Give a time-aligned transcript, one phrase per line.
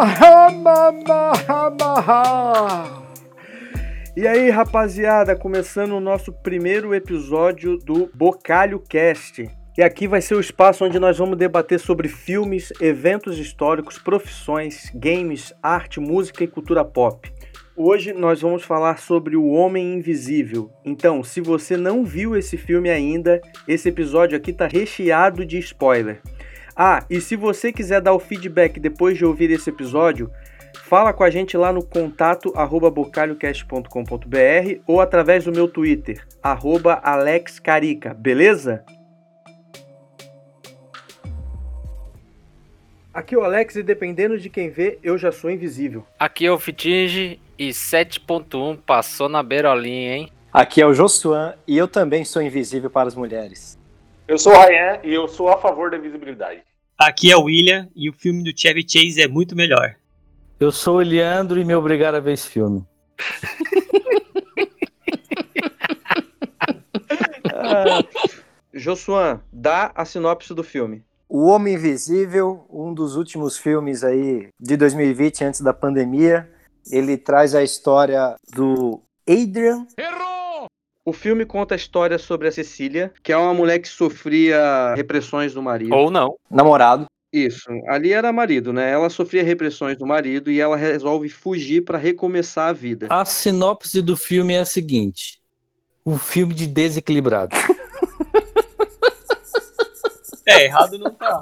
[4.16, 9.48] E aí, rapaziada, começando o nosso primeiro episódio do Bocalho Cast.
[9.76, 14.90] E aqui vai ser o espaço onde nós vamos debater sobre filmes, eventos históricos, profissões,
[14.94, 17.30] games, arte, música e cultura pop.
[17.76, 20.70] Hoje nós vamos falar sobre O Homem Invisível.
[20.84, 26.20] Então, se você não viu esse filme ainda, esse episódio aqui tá recheado de spoiler.
[26.82, 30.30] Ah, e se você quiser dar o feedback depois de ouvir esse episódio,
[30.84, 32.54] fala com a gente lá no contato
[32.90, 38.82] bocalhocast.com.br ou através do meu Twitter, alexcarica, beleza?
[43.12, 46.06] Aqui é o Alex e dependendo de quem vê, eu já sou invisível.
[46.18, 50.32] Aqui é o Fitinge e 7.1 passou na beirolinha, hein?
[50.50, 53.78] Aqui é o Josuan e eu também sou invisível para as mulheres.
[54.26, 56.69] Eu sou o Ryan e eu sou a favor da invisibilidade.
[57.00, 59.96] Aqui é o William e o filme do Chevy Chase é muito melhor.
[60.60, 62.84] Eu sou o Leandro e me obrigaram a ver esse filme.
[67.54, 68.04] ah,
[68.74, 71.02] Josuan, dá a sinopse do filme.
[71.26, 76.50] O Homem Invisível, um dos últimos filmes aí de 2020, antes da pandemia,
[76.92, 79.86] ele traz a história do Adrian.
[79.96, 80.29] Errou!
[81.04, 85.54] O filme conta a história sobre a Cecília, que é uma mulher que sofria repressões
[85.54, 85.94] do marido.
[85.94, 86.36] Ou não.
[86.50, 87.06] Namorado.
[87.32, 88.90] Isso, ali era marido, né?
[88.90, 93.06] Ela sofria repressões do marido e ela resolve fugir para recomeçar a vida.
[93.08, 95.40] A sinopse do filme é a seguinte:
[96.04, 97.56] um filme de desequilibrado.
[100.46, 101.40] É, errado não tá.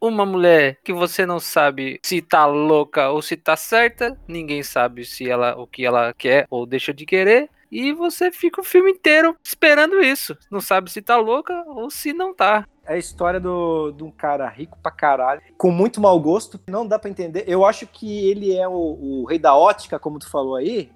[0.00, 5.04] Uma mulher que você não sabe se tá louca ou se tá certa, ninguém sabe
[5.04, 7.50] se ela o que ela quer ou deixa de querer.
[7.74, 10.38] E você fica o filme inteiro esperando isso.
[10.48, 12.68] Não sabe se tá louca ou se não tá.
[12.86, 16.86] É a história do, de um cara rico pra caralho, com muito mau gosto, não
[16.86, 17.42] dá para entender.
[17.48, 20.88] Eu acho que ele é o, o, rei da ótica, como tu falou aí,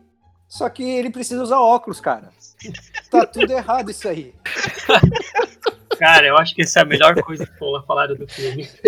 [0.46, 2.30] só que ele precisa usar óculos, cara.
[3.10, 4.32] Tá tudo errado isso aí.
[5.98, 8.68] Cara, eu acho que essa é a melhor coisa que foi falada do filme.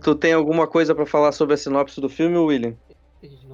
[0.00, 2.76] tu tem alguma coisa para falar sobre a sinopse do filme, William?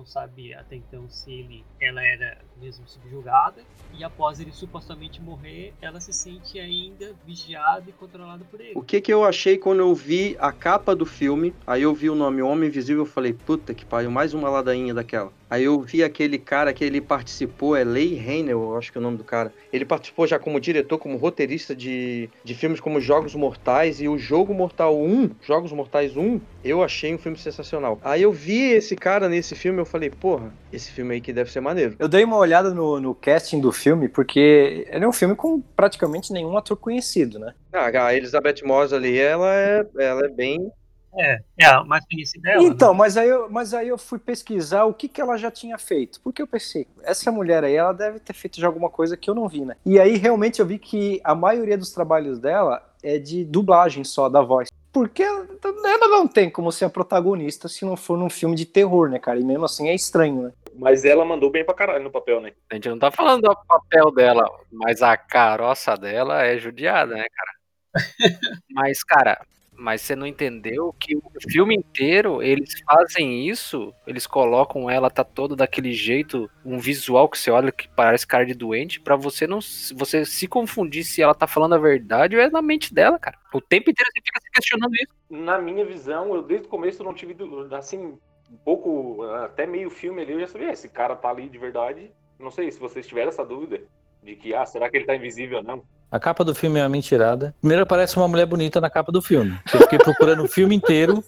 [0.00, 3.62] Não sabia até então se ele, ela era mesmo subjugada
[3.92, 8.72] e após ele supostamente morrer, ela se sente ainda vigiada e controlada por ele.
[8.74, 11.52] O que que eu achei quando eu vi a capa do filme?
[11.66, 14.94] Aí eu vi o nome Homem Invisível, eu falei, puta que pariu, mais uma ladainha
[14.94, 15.30] daquela.
[15.50, 19.00] Aí eu vi aquele cara que ele participou, é Lei Reiner, eu acho que é
[19.00, 19.52] o nome do cara.
[19.72, 24.16] Ele participou já como diretor, como roteirista de, de filmes como Jogos Mortais e o
[24.16, 27.98] Jogo Mortal 1, Jogos Mortais 1, eu achei um filme sensacional.
[28.04, 31.50] Aí eu vi esse cara nesse filme, eu falei, porra, esse filme aí que deve
[31.50, 31.96] ser maneiro.
[31.98, 35.60] Eu dei uma olhada no, no casting do filme, porque ele é um filme com
[35.60, 37.54] praticamente nenhum ator conhecido, né?
[37.72, 40.70] Ah, a Elizabeth Moss ali, ela é, ela é bem
[41.18, 42.62] é, é a mais conhecida dela.
[42.62, 42.98] Então, né?
[42.98, 46.20] mas, aí eu, mas aí eu fui pesquisar o que, que ela já tinha feito.
[46.20, 49.34] Porque eu pensei, essa mulher aí, ela deve ter feito já alguma coisa que eu
[49.34, 49.76] não vi, né?
[49.84, 54.28] E aí realmente eu vi que a maioria dos trabalhos dela é de dublagem só
[54.28, 54.68] da voz.
[54.92, 59.08] Porque ela não tem como ser a protagonista se não for num filme de terror,
[59.08, 59.38] né, cara?
[59.38, 60.52] E mesmo assim é estranho, né?
[60.74, 62.52] Mas ela mandou bem pra caralho no papel, né?
[62.70, 67.24] A gente não tá falando do papel dela, mas a caroça dela é judiada, né,
[67.24, 67.60] cara?
[68.72, 69.40] mas, cara,
[69.80, 75.24] mas você não entendeu que o filme inteiro eles fazem isso, eles colocam ela tá
[75.24, 79.46] toda daquele jeito, um visual que você olha que parece cara de doente, para você
[79.46, 79.58] não
[79.94, 83.38] você se confundir se ela tá falando a verdade ou é na mente dela, cara.
[83.54, 85.14] O tempo inteiro você fica se questionando isso.
[85.30, 87.34] Na minha visão, eu desde o começo não tive
[87.74, 88.18] assim
[88.50, 92.12] um pouco até meio filme ali eu já sabia, esse cara tá ali de verdade.
[92.38, 93.80] Não sei se vocês tiveram essa dúvida
[94.22, 95.82] de que ah, será que ele tá invisível ou não?
[96.10, 97.54] A capa do filme é uma mentirada.
[97.60, 99.56] Primeiro aparece uma mulher bonita na capa do filme.
[99.72, 101.22] Eu fiquei procurando o filme inteiro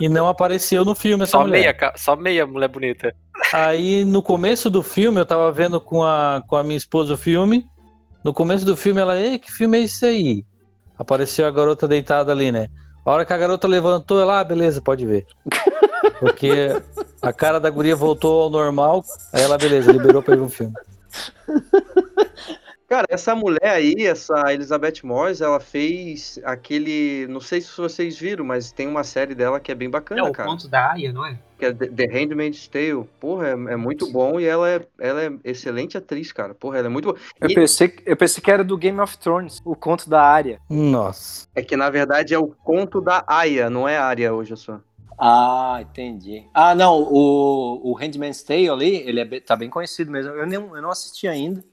[0.00, 1.60] e não apareceu no filme essa só mulher.
[1.60, 3.14] Meia, só meia mulher bonita.
[3.52, 7.16] Aí no começo do filme, eu tava vendo com a, com a minha esposa o
[7.16, 7.66] filme.
[8.24, 10.46] No começo do filme, ela, ei, que filme é esse aí?
[10.96, 12.68] Apareceu a garota deitada ali, né?
[13.04, 15.26] A hora que a garota levantou, ela, ah, beleza, pode ver.
[16.20, 16.68] Porque
[17.20, 20.72] a cara da guria voltou ao normal, aí ela, beleza, liberou pra ir no filme.
[22.92, 27.26] Cara, essa mulher aí, essa Elizabeth Moss, ela fez aquele.
[27.26, 30.24] Não sei se vocês viram, mas tem uma série dela que é bem bacana, é,
[30.24, 30.46] o cara.
[30.46, 31.38] Conto da Aya, não é?
[31.58, 33.08] Que é The Handmaid's Tale.
[33.18, 36.52] Porra, é, é, muito bom e ela é, ela é excelente atriz, cara.
[36.52, 37.16] Porra, ela é muito boa.
[37.40, 40.60] Eu, pensei, eu pensei que era do Game of Thrones, o conto da Arya.
[40.68, 41.48] Nossa.
[41.54, 44.78] É que na verdade é o conto da Aya, não é Arya hoje só.
[45.18, 46.44] Ah, entendi.
[46.52, 50.32] Ah, não, o, o Handmaid's Tale ali, ele é, tá bem conhecido mesmo.
[50.32, 51.64] Eu, nem, eu não assisti ainda.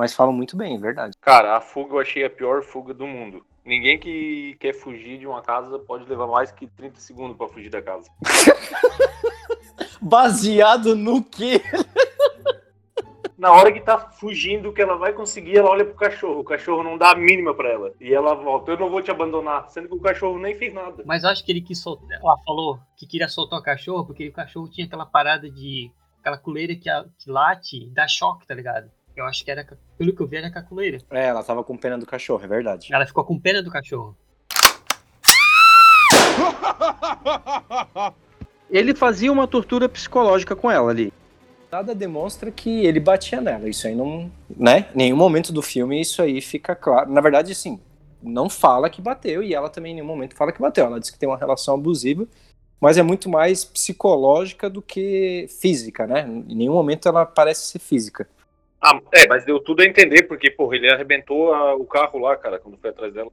[0.00, 1.12] Mas falam muito bem, é verdade.
[1.20, 3.44] Cara, a fuga eu achei a pior fuga do mundo.
[3.62, 7.68] Ninguém que quer fugir de uma casa pode levar mais que 30 segundos pra fugir
[7.68, 8.08] da casa.
[10.00, 11.60] Baseado no quê?
[13.36, 16.40] Na hora que tá fugindo, que ela vai conseguir, ela olha pro cachorro.
[16.40, 17.92] O cachorro não dá a mínima pra ela.
[18.00, 19.68] E ela volta, eu não vou te abandonar.
[19.68, 21.02] Sendo que o cachorro nem fez nada.
[21.04, 22.18] Mas eu acho que ele quis soltar.
[22.18, 25.90] Ela falou que queria soltar o cachorro, porque o cachorro tinha aquela parada de.
[26.20, 28.90] aquela coleira que, a- que late dá choque, tá ligado?
[29.16, 29.66] Eu acho que era.
[29.98, 30.98] Pelo que eu vi, era com a coleira.
[31.10, 32.88] É, ela tava com pena do cachorro, é verdade.
[32.92, 34.16] Ela ficou com pena do cachorro.
[38.70, 41.12] Ele fazia uma tortura psicológica com ela ali.
[41.70, 43.68] Nada demonstra que ele batia nela.
[43.68, 44.30] Isso aí não.
[44.56, 44.86] Né?
[44.94, 47.12] Nenhum momento do filme isso aí fica claro.
[47.12, 47.80] Na verdade, assim,
[48.22, 50.86] não fala que bateu e ela também em nenhum momento fala que bateu.
[50.86, 52.26] Ela diz que tem uma relação abusiva,
[52.80, 56.26] mas é muito mais psicológica do que física, né?
[56.48, 58.28] Em nenhum momento ela parece ser física.
[58.82, 62.36] Ah, é, mas deu tudo a entender, porque, porra, ele arrebentou a- o carro lá,
[62.36, 63.30] cara, quando foi atrás dela.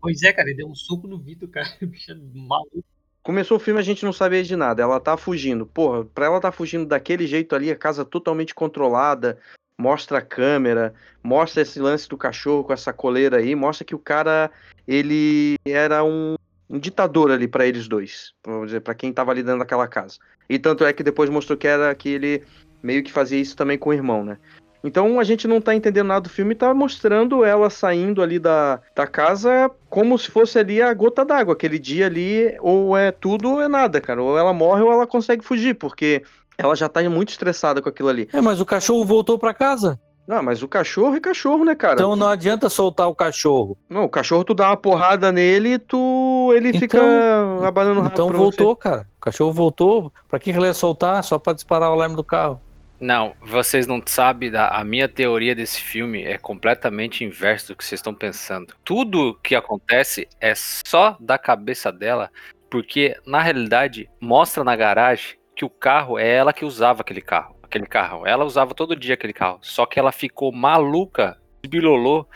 [0.00, 1.66] Pois é, cara, ele deu um soco no Vitor, cara.
[1.82, 2.84] O bicho é maluco.
[3.22, 4.82] Começou o filme a gente não sabia de nada.
[4.82, 5.64] Ela tá fugindo.
[5.64, 9.38] Porra, pra ela tá fugindo daquele jeito ali, a casa totalmente controlada.
[9.80, 13.98] Mostra a câmera, mostra esse lance do cachorro com essa coleira aí, mostra que o
[13.98, 14.50] cara
[14.86, 16.36] ele era um,
[16.70, 20.18] um ditador ali pra eles dois, vamos dizer, pra quem tava ali dentro daquela casa.
[20.48, 22.44] E tanto é que depois mostrou que era que ele
[22.84, 24.38] meio que fazia isso também com o irmão, né?
[24.84, 28.80] Então a gente não tá entendendo nada do filme tá mostrando ela saindo ali da,
[28.94, 31.54] da casa como se fosse ali a gota d'água.
[31.54, 34.22] Aquele dia ali, ou é tudo ou é nada, cara.
[34.22, 36.22] Ou ela morre ou ela consegue fugir, porque
[36.58, 38.28] ela já tá muito estressada com aquilo ali.
[38.30, 39.98] É, mas o cachorro voltou pra casa.
[40.26, 41.94] Não, mas o cachorro é cachorro, né, cara?
[41.94, 43.76] Então não adianta soltar o cachorro.
[43.88, 46.50] Não, o cachorro tu dá uma porrada nele e tu.
[46.54, 49.06] ele Então- fica abanando o Então voltou, cara.
[49.18, 50.12] O cachorro voltou.
[50.28, 51.22] Pra que ele ia soltar?
[51.24, 52.60] Só pra disparar o alarme do carro.
[53.04, 57.84] Não, vocês não sabem, da- a minha teoria desse filme é completamente inverso do que
[57.84, 58.74] vocês estão pensando.
[58.82, 62.30] Tudo que acontece é só da cabeça dela,
[62.70, 67.54] porque na realidade mostra na garagem que o carro é ela que usava aquele carro,
[67.62, 68.26] aquele carro.
[68.26, 72.26] Ela usava todo dia aquele carro, só que ela ficou maluca, bilolô,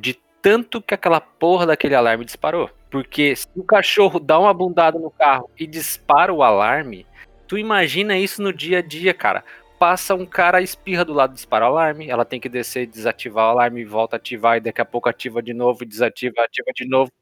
[0.00, 2.70] de tanto que aquela porra daquele alarme disparou.
[2.90, 7.06] Porque se o cachorro dá uma bundada no carro e dispara o alarme,
[7.46, 9.44] tu imagina isso no dia a dia, cara
[9.84, 13.50] passa um cara espirra do lado, dispara o alarme, ela tem que descer, desativar o
[13.50, 17.12] alarme, volta a ativar e daqui a pouco ativa de novo, desativa, ativa de novo.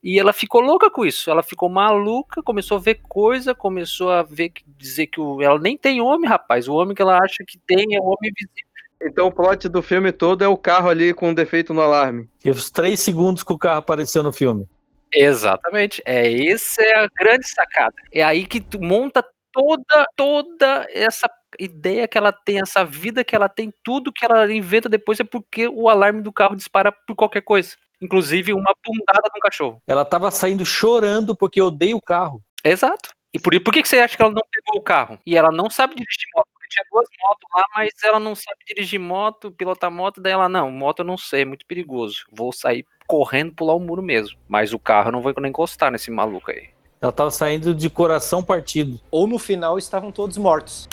[0.00, 4.22] E ela ficou louca com isso, ela ficou maluca, começou a ver coisa, começou a
[4.22, 6.68] ver que dizer que o, ela nem tem homem, rapaz.
[6.68, 8.70] O homem que ela acha que tem é o homem invisível.
[9.02, 12.28] Então o plot do filme todo é o carro ali com um defeito no alarme.
[12.44, 14.64] E os três segundos que o carro apareceu no filme.
[15.12, 16.00] Exatamente.
[16.06, 17.96] É essa é a grande sacada.
[18.12, 21.28] É aí que tu monta toda toda essa
[21.58, 25.24] ideia que ela tem, essa vida que ela tem, tudo que ela inventa depois é
[25.24, 27.76] porque o alarme do carro dispara por qualquer coisa.
[28.00, 29.80] Inclusive uma bundada no cachorro.
[29.86, 32.42] Ela tava saindo chorando porque odeia o carro.
[32.64, 33.10] Exato.
[33.34, 35.18] E por, por que, que você acha que ela não pegou o carro?
[35.24, 36.48] E ela não sabe dirigir moto.
[36.52, 40.20] Porque tinha duas motos lá, mas ela não sabe dirigir moto, pilotar moto.
[40.20, 42.26] Daí ela, não, moto eu não sei, é muito perigoso.
[42.30, 44.36] Vou sair correndo, pular o muro mesmo.
[44.48, 46.68] Mas o carro eu não vou nem encostar nesse maluco aí.
[47.00, 49.00] Ela tava saindo de coração partido.
[49.10, 50.88] Ou no final estavam todos mortos.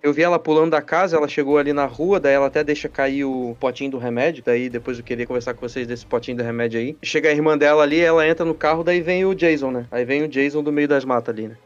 [0.03, 2.89] Eu vi ela pulando da casa, ela chegou ali na rua, daí ela até deixa
[2.89, 6.43] cair o potinho do remédio, daí depois eu queria conversar com vocês desse potinho do
[6.43, 6.97] remédio aí.
[7.03, 9.87] Chega a irmã dela ali, ela entra no carro, daí vem o Jason, né?
[9.91, 11.57] Aí vem o Jason do meio das matas ali, né?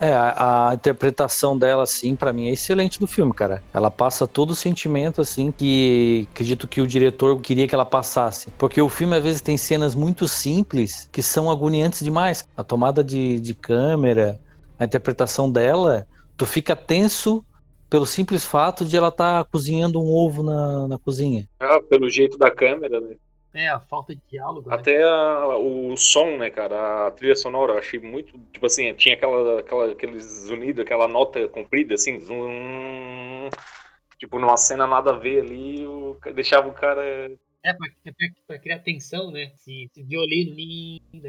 [0.00, 3.62] É, a, a interpretação dela, assim, pra mim é excelente do filme, cara.
[3.72, 8.48] Ela passa todo o sentimento, assim, que acredito que o diretor queria que ela passasse.
[8.56, 12.46] Porque o filme, às vezes, tem cenas muito simples que são agoniantes demais.
[12.56, 14.38] A tomada de, de câmera,
[14.78, 16.06] a interpretação dela,
[16.36, 17.44] tu fica tenso
[17.90, 21.48] pelo simples fato de ela estar cozinhando um ovo na, na cozinha.
[21.60, 23.16] Ah, pelo jeito da câmera, né?
[23.54, 24.68] É, a falta de diálogo.
[24.70, 24.76] né?
[24.76, 27.06] Até a- o som, né, cara?
[27.06, 28.38] A trilha sonora, eu achei muito.
[28.52, 33.48] Tipo assim, tinha aquela, aquela, aqueles zunidos, aquela nota comprida, assim, zum,
[34.18, 37.02] tipo, numa cena nada a ver ali, o, deixava o cara.
[37.68, 38.12] É, pra, pra,
[38.46, 39.50] pra criar tensão, né?
[39.58, 40.56] Se, se violino,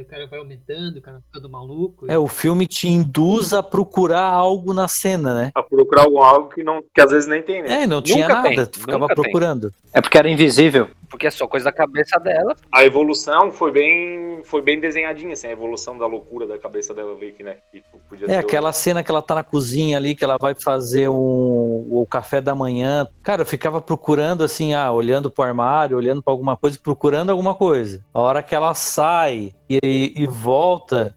[0.02, 2.10] o cara vai aumentando, o cara ficando maluco.
[2.10, 5.52] É, o filme te induz a procurar algo na cena, né?
[5.54, 7.84] a procurar algo que, não, que às vezes nem tem, né?
[7.84, 9.24] É, não tinha Nunca nada, tem, tu ficava nunca tem.
[9.24, 9.74] procurando.
[9.92, 10.88] É porque era invisível.
[11.10, 12.56] Porque é só coisa da cabeça dela.
[12.72, 17.14] A evolução foi bem, foi bem desenhadinha, assim, a evolução da loucura da cabeça dela
[17.14, 17.58] ali, que, né?
[17.72, 21.10] Que podia É aquela cena que ela tá na cozinha ali, que ela vai fazer
[21.10, 23.08] um, o café da manhã.
[23.24, 27.56] Cara, eu ficava procurando assim, ah, olhando pro armário, olhando pra alguma coisa, procurando alguma
[27.56, 28.06] coisa.
[28.14, 31.16] A hora que ela sai e, e volta,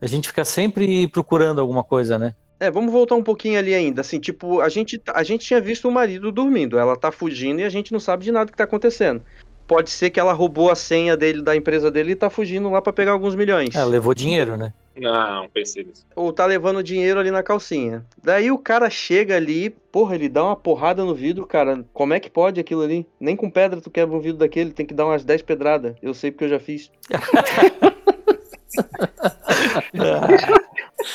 [0.00, 2.34] a gente fica sempre procurando alguma coisa, né?
[2.58, 4.00] É, vamos voltar um pouquinho ali ainda.
[4.00, 6.78] Assim, tipo, a gente, a gente tinha visto o marido dormindo.
[6.78, 9.22] Ela tá fugindo e a gente não sabe de nada que tá acontecendo.
[9.66, 12.82] Pode ser que ela roubou a senha dele da empresa dele e tá fugindo lá
[12.82, 13.74] pra pegar alguns milhões.
[13.74, 14.72] É, levou dinheiro, né?
[14.96, 16.06] Não, pensei nisso.
[16.14, 18.04] Ou tá levando dinheiro ali na calcinha.
[18.22, 21.84] Daí o cara chega ali, porra, ele dá uma porrada no vidro, cara.
[21.92, 23.06] Como é que pode aquilo ali?
[23.18, 25.96] Nem com pedra tu quebra um vidro daquele, tem que dar umas 10 pedradas.
[26.02, 26.90] Eu sei porque eu já fiz.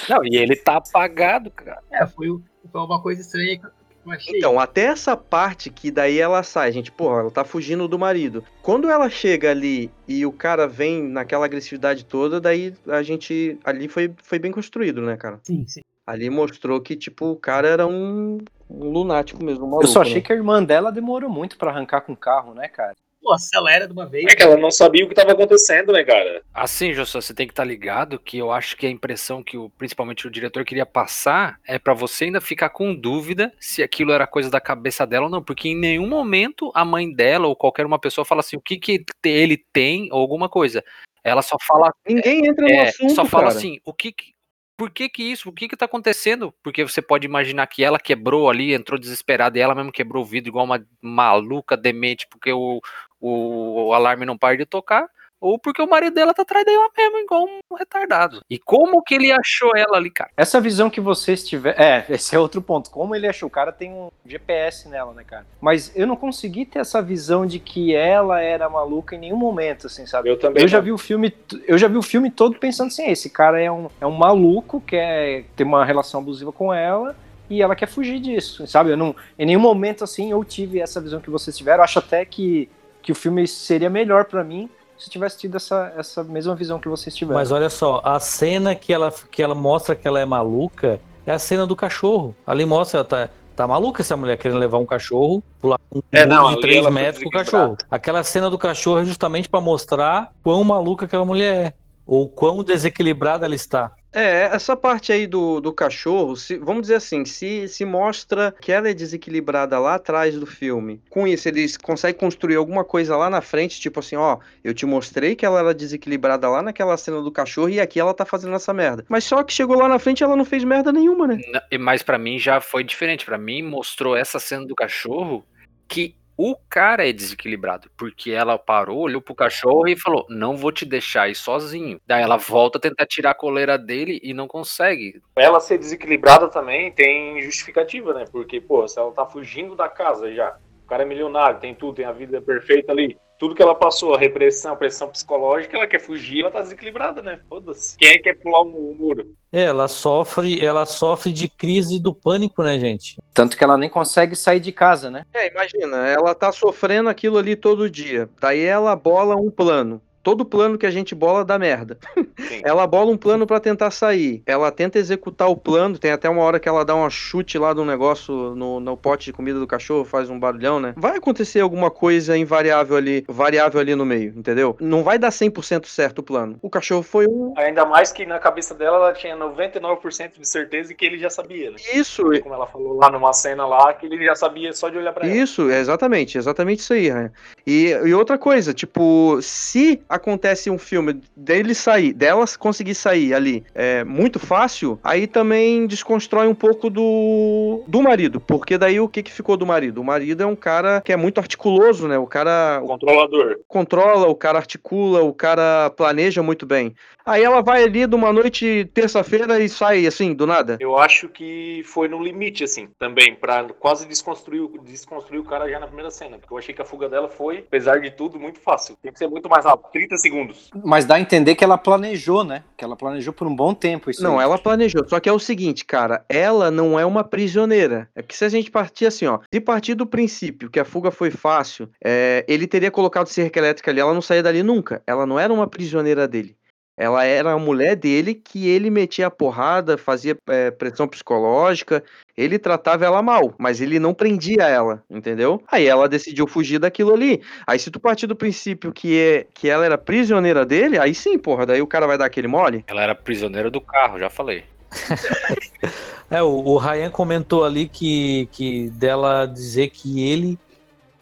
[0.10, 1.82] Não, e ele tá apagado, cara.
[1.92, 2.28] É, foi,
[2.72, 4.38] foi uma coisa estranha que eu achei.
[4.38, 8.44] Então, até essa parte que daí ela sai, gente, porra, ela tá fugindo do marido.
[8.62, 13.58] Quando ela chega ali e o cara vem naquela agressividade toda, daí a gente.
[13.64, 15.40] Ali foi, foi bem construído, né, cara?
[15.44, 15.82] Sim, sim.
[16.06, 19.66] Ali mostrou que, tipo, o cara era um, um lunático mesmo.
[19.66, 20.22] Um Eu só maluco, achei né?
[20.22, 22.96] que a irmã dela demorou muito pra arrancar com o carro, né, cara?
[23.22, 24.26] Pô, acelera de uma vez.
[24.32, 26.42] É que ela não sabia o que tava acontecendo, né, cara?
[26.54, 29.70] Assim, Jossô, você tem que estar ligado que eu acho que a impressão que o,
[29.72, 34.26] principalmente o diretor queria passar é pra você ainda ficar com dúvida se aquilo era
[34.26, 37.86] coisa da cabeça dela ou não, porque em nenhum momento a mãe dela ou qualquer
[37.86, 40.84] uma pessoa fala assim o que que ele tem ou alguma coisa.
[41.24, 43.58] Ela só fala Ninguém entra no É, assunto, só fala cara.
[43.58, 44.34] assim, o que, que-
[44.78, 45.50] por que que isso?
[45.50, 46.54] O que que tá acontecendo?
[46.64, 50.26] Porque você pode imaginar que ela quebrou ali, entrou desesperada e ela mesmo quebrou o
[50.26, 52.80] vidro igual uma maluca demente porque o,
[53.20, 55.10] o, o alarme não para de tocar,
[55.42, 58.42] ou porque o marido dela tá atrás dela mesmo, igual um retardado.
[58.50, 60.30] E como que ele achou ela ali, cara?
[60.36, 61.82] Essa visão que vocês tiveram.
[61.82, 62.90] É, esse é outro ponto.
[62.90, 63.48] Como ele achou?
[63.48, 65.46] O cara tem um GPS nela, né, cara?
[65.62, 69.88] Mas eu não consegui ter essa visão de que ela era maluca em nenhum momento,
[69.88, 70.30] assim, sabe?
[70.30, 70.62] Eu também.
[70.62, 70.86] Eu já não.
[70.86, 71.34] vi o filme,
[71.66, 74.82] eu já vi o filme todo pensando assim, esse cara é um, é um maluco,
[74.82, 77.16] quer ter uma relação abusiva com ela
[77.50, 78.92] e ela quer fugir disso, sabe?
[78.92, 81.80] Eu não, em nenhum momento assim eu tive essa visão que vocês tiveram.
[81.80, 82.70] Eu acho até que,
[83.10, 86.78] que o filme seria melhor pra mim se eu tivesse tido essa, essa mesma visão
[86.78, 87.40] que vocês tiveram.
[87.40, 91.32] Mas olha só, a cena que ela, que ela mostra que ela é maluca é
[91.32, 92.36] a cena do cachorro.
[92.46, 96.24] Ali mostra, ela tá, tá maluca essa mulher querendo levar um cachorro, pular um É,
[96.24, 97.78] não, de ali 3 ela foi metros com o cachorro.
[97.90, 101.74] Aquela cena do cachorro é justamente pra mostrar quão maluca aquela mulher é.
[102.12, 103.92] Ou quão desequilibrada ela está.
[104.12, 108.72] É, essa parte aí do, do cachorro, se- vamos dizer assim, se, se mostra que
[108.72, 111.04] ela é desequilibrada lá atrás do filme.
[111.12, 114.88] Com isso, eles conseguem construir alguma coisa lá na frente, tipo assim, ó, eu te
[114.88, 118.56] mostrei que ela era desequilibrada lá naquela cena do cachorro e aqui ela tá fazendo
[118.56, 119.06] essa merda.
[119.08, 121.40] Mas só que chegou lá na frente e ela não fez merda nenhuma, né?
[121.80, 123.24] Mas pra mim já foi diferente.
[123.24, 125.46] Pra mim mostrou essa cena do cachorro
[125.88, 130.72] que o cara é desequilibrado, porque ela parou, olhou pro cachorro e falou: "Não vou
[130.72, 132.00] te deixar aí sozinho".
[132.08, 135.22] Daí ela volta a tentar tirar a coleira dele e não consegue.
[135.36, 138.24] Ela ser desequilibrada também tem justificativa, né?
[138.32, 141.96] Porque, pô, se ela tá fugindo da casa já, o cara é milionário, tem tudo,
[141.96, 143.18] tem a vida perfeita ali.
[143.40, 147.22] Tudo que ela passou, a repressão, a pressão psicológica, ela quer fugir, ela tá desequilibrada,
[147.22, 147.40] né?
[147.48, 147.98] Foda-se.
[147.98, 149.34] Quem é que quer pular o o muro?
[149.52, 153.18] É, Ela sofre, ela sofre de crise do pânico, né, gente?
[153.34, 155.26] Tanto que ela nem consegue sair de casa, né?
[155.34, 158.30] É, imagina, ela tá sofrendo aquilo ali todo dia.
[158.40, 160.02] Daí ela bola um plano.
[160.22, 161.98] Todo plano que a gente bola dá merda.
[162.38, 162.62] Sim.
[162.64, 164.42] Ela bola um plano pra tentar sair.
[164.46, 165.98] Ela tenta executar o plano.
[165.98, 169.26] Tem até uma hora que ela dá um chute lá do negócio no, no pote
[169.26, 170.94] de comida do cachorro, faz um barulhão, né?
[170.98, 174.76] Vai acontecer alguma coisa invariável ali, variável ali no meio, entendeu?
[174.80, 176.58] Não vai dar 100% certo o plano.
[176.62, 177.54] O cachorro foi um.
[177.58, 181.72] Ainda mais que na cabeça dela ela tinha 99% de certeza que ele já sabia,
[181.72, 181.78] né?
[181.94, 185.14] Isso, Como ela falou lá numa cena lá, que ele já sabia só de olhar
[185.14, 185.36] pra ela.
[185.36, 187.32] Isso, é exatamente, exatamente isso aí, Ryan.
[187.66, 193.64] E, e outra coisa, tipo, se acontece um filme dele sair, delas conseguir sair ali
[193.76, 199.22] é, muito fácil, aí também desconstrói um pouco do, do marido, porque daí o que,
[199.22, 200.02] que ficou do marido?
[200.02, 202.18] O marido é um cara que é muito articuloso, né?
[202.18, 203.60] O cara controlador.
[203.68, 206.96] controla, o cara articula, o cara planeja muito bem.
[207.30, 210.78] Aí ela vai ali de uma noite terça-feira e sai assim, do nada.
[210.80, 215.80] Eu acho que foi no limite, assim, também, pra quase desconstruir, desconstruir o cara já
[215.80, 216.40] na primeira cena.
[216.40, 218.98] Porque eu achei que a fuga dela foi, apesar de tudo, muito fácil.
[219.00, 220.70] Tem que ser muito mais rápido 30 segundos.
[220.84, 222.64] Mas dá a entender que ela planejou, né?
[222.78, 224.24] Que ela planejou por um bom tempo isso.
[224.24, 224.46] Não, aí.
[224.46, 225.08] ela planejou.
[225.08, 228.10] Só que é o seguinte, cara, ela não é uma prisioneira.
[228.16, 231.12] É porque se a gente partir assim, ó, se partir do princípio que a fuga
[231.12, 235.02] foi fácil, é, ele teria colocado cerca elétrica ali, ela não saía dali nunca.
[235.06, 236.56] Ela não era uma prisioneira dele.
[237.00, 242.04] Ela era a mulher dele que ele metia a porrada, fazia é, pressão psicológica,
[242.36, 245.64] ele tratava ela mal, mas ele não prendia ela, entendeu?
[245.72, 247.42] Aí ela decidiu fugir daquilo ali.
[247.66, 251.40] Aí se tu partir do princípio que, é, que ela era prisioneira dele, aí sim,
[251.40, 252.84] porra, daí o cara vai dar aquele mole.
[252.86, 254.66] Ela era prisioneira do carro, já falei.
[256.32, 260.60] É, o, o Ryan comentou ali que, que dela dizer que ele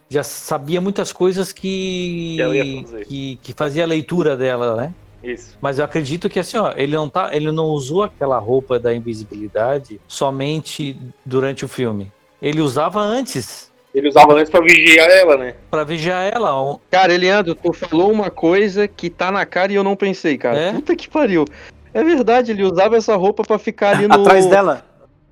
[0.06, 3.06] já sabia muitas coisas que, Que ela ia fazer.
[3.06, 4.92] que, que fazia a leitura dela, né?
[5.22, 5.56] Isso.
[5.60, 8.94] Mas eu acredito que assim, ó, ele não tá, ele não usou aquela roupa da
[8.94, 12.12] invisibilidade somente durante o filme.
[12.40, 15.54] Ele usava antes Ele usava antes pra vigiar ela, né?
[15.70, 16.54] Pra vigiar ela.
[16.54, 16.78] ó.
[16.90, 20.56] Cara, Eliandro, tu falou uma coisa que tá na cara e eu não pensei, cara.
[20.56, 20.72] É?
[20.72, 21.44] Puta que pariu.
[21.92, 24.14] É verdade, ele usava essa roupa pra ficar ali no.
[24.14, 24.84] Atrás dela,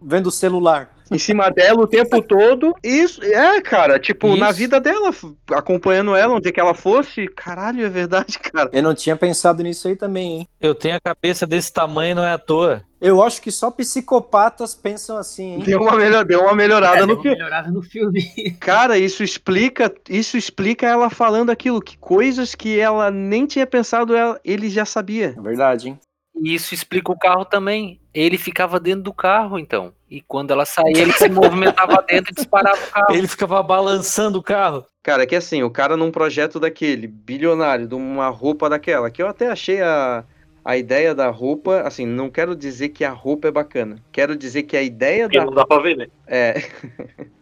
[0.03, 0.96] vendo o celular.
[1.11, 2.75] Em cima dela o tempo todo.
[2.83, 4.37] Isso, é, cara, tipo, Isso.
[4.39, 5.11] na vida dela,
[5.53, 7.29] acompanhando ela, onde é que ela fosse.
[7.29, 8.69] Caralho, é verdade, cara.
[8.73, 10.49] Eu não tinha pensado nisso aí também, hein?
[10.61, 12.83] Eu tenho a cabeça desse tamanho, não é à toa.
[13.01, 15.59] Eu acho que só psicopatas pensam assim, hein?
[15.61, 17.37] Deu uma, melhor, deu uma melhorada É, no deu uma filme.
[17.37, 18.23] melhorada no filme.
[18.59, 24.17] Cara, isso explica, isso explica ela falando aquilo, que coisas que ela nem tinha pensado,
[24.17, 25.35] ela, ele já sabia.
[25.37, 26.01] É verdade, hein?
[26.43, 28.01] E isso explica o carro também.
[28.13, 29.93] Ele ficava dentro do carro, então.
[30.11, 33.15] E quando ela saía, ele se movimentava dentro e disparava o carro.
[33.15, 34.85] Ele ficava balançando o carro.
[35.03, 39.23] Cara, é que assim, o cara num projeto daquele, bilionário, de uma roupa daquela, que
[39.23, 40.25] eu até achei a,
[40.65, 43.97] a ideia da roupa, assim, não quero dizer que a roupa é bacana.
[44.13, 45.45] Quero dizer que a ideia Porque da.
[45.45, 46.07] não dá pra ver, né?
[46.27, 46.55] É.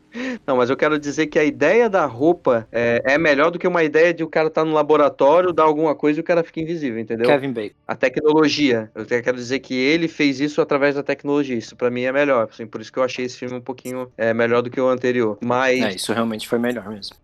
[0.47, 3.67] Não, mas eu quero dizer que a ideia da roupa é, é melhor do que
[3.67, 6.61] uma ideia de o cara estar no laboratório, dar alguma coisa e o cara fica
[6.61, 7.27] invisível, entendeu?
[7.27, 7.75] Kevin Bacon.
[7.87, 8.91] A tecnologia.
[8.95, 11.57] Eu quero dizer que ele fez isso através da tecnologia.
[11.57, 12.49] Isso pra mim é melhor.
[12.51, 14.89] Assim, por isso que eu achei esse filme um pouquinho é, melhor do que o
[14.89, 15.39] anterior.
[15.43, 15.83] Mas.
[15.83, 17.17] É, isso realmente foi melhor mesmo.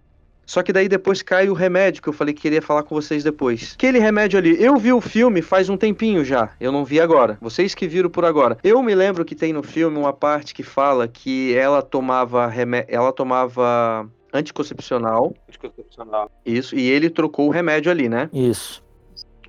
[0.50, 3.22] Só que daí depois cai o remédio que eu falei que queria falar com vocês
[3.22, 3.74] depois.
[3.76, 6.50] Aquele remédio ali, eu vi o filme faz um tempinho já.
[6.58, 7.38] Eu não vi agora.
[7.40, 8.58] Vocês que viram por agora.
[8.64, 12.84] Eu me lembro que tem no filme uma parte que fala que ela tomava remé
[12.88, 16.28] ela tomava anticoncepcional, Anticoncepcional.
[16.44, 18.28] isso, e ele trocou o remédio ali, né?
[18.32, 18.82] Isso.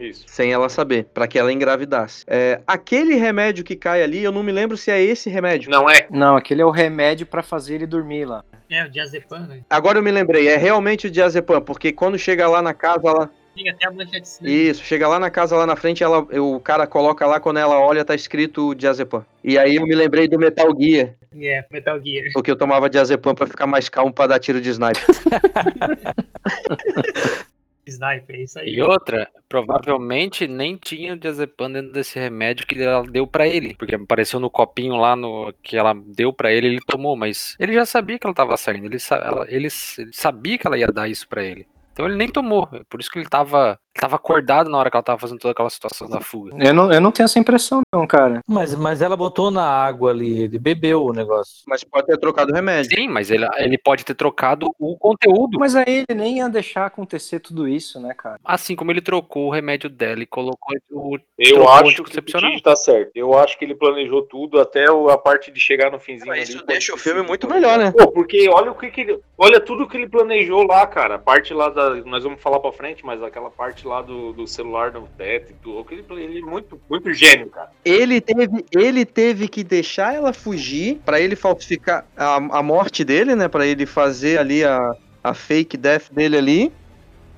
[0.02, 0.24] Isso.
[0.28, 2.24] Sem ela saber, pra que ela engravidasse.
[2.28, 5.70] É, aquele remédio que cai ali, eu não me lembro se é esse remédio.
[5.70, 6.08] Não é?
[6.10, 8.44] Não, aquele é o remédio pra fazer ele dormir lá.
[8.70, 9.60] É, o diazepam, né?
[9.70, 13.30] Agora eu me lembrei, é realmente o diazepam, porque quando chega lá na casa, ela
[13.54, 14.70] Tem até a sangue.
[14.70, 17.78] Isso, chega lá na casa, lá na frente, ela, o cara coloca lá, quando ela
[17.80, 19.26] olha, tá escrito diazepam.
[19.44, 22.26] E aí eu me lembrei do Metal Gear, É, Metal Gear.
[22.34, 25.04] porque eu tomava diazepam pra ficar mais calmo pra dar tiro de sniper.
[27.88, 28.74] Sniper, é isso aí.
[28.76, 33.76] E outra, provavelmente nem tinha o diazepam dentro desse remédio que ela deu pra ele,
[33.76, 37.74] porque apareceu no copinho lá no que ela deu pra ele, ele tomou, mas ele
[37.74, 39.68] já sabia que ela tava saindo, ele, ela- ele,
[39.98, 41.68] ele sabia que ela ia dar isso pra ele.
[41.94, 45.04] Então ele nem tomou, por isso que ele tava, tava acordado na hora que ela
[45.04, 46.56] tava fazendo toda aquela situação da fuga.
[46.58, 48.40] Eu não, eu não tenho essa impressão, não, cara.
[48.48, 51.64] Mas, mas ela botou na água ali, ele bebeu o negócio.
[51.68, 52.96] Mas pode ter trocado o remédio.
[52.96, 56.86] Sim, mas ele, ele pode ter trocado o conteúdo, Mas aí ele nem ia deixar
[56.86, 58.40] acontecer tudo isso, né, cara?
[58.44, 62.76] assim como ele trocou o remédio dela e colocou o Eu acho que o tá
[62.76, 63.12] certo.
[63.16, 66.34] Eu acho que ele planejou tudo até a parte de chegar no finzinho.
[66.36, 67.92] Isso ali, deixa o filme muito melhor, né?
[67.92, 69.20] Pô, porque olha o que, que ele.
[69.38, 71.16] Olha tudo que ele planejou lá, cara.
[71.16, 71.96] A parte lá da.
[72.06, 75.56] Nós vamos falar pra frente, mas aquela parte lá do, do celular no teto e
[75.56, 75.86] tudo.
[75.92, 77.70] Ele, ele é muito, muito gênio, cara.
[77.84, 83.36] Ele teve, ele teve que deixar ela fugir pra ele falsificar a, a morte dele,
[83.36, 83.48] né?
[83.48, 86.74] Pra ele fazer ali a, a fake death dele ali.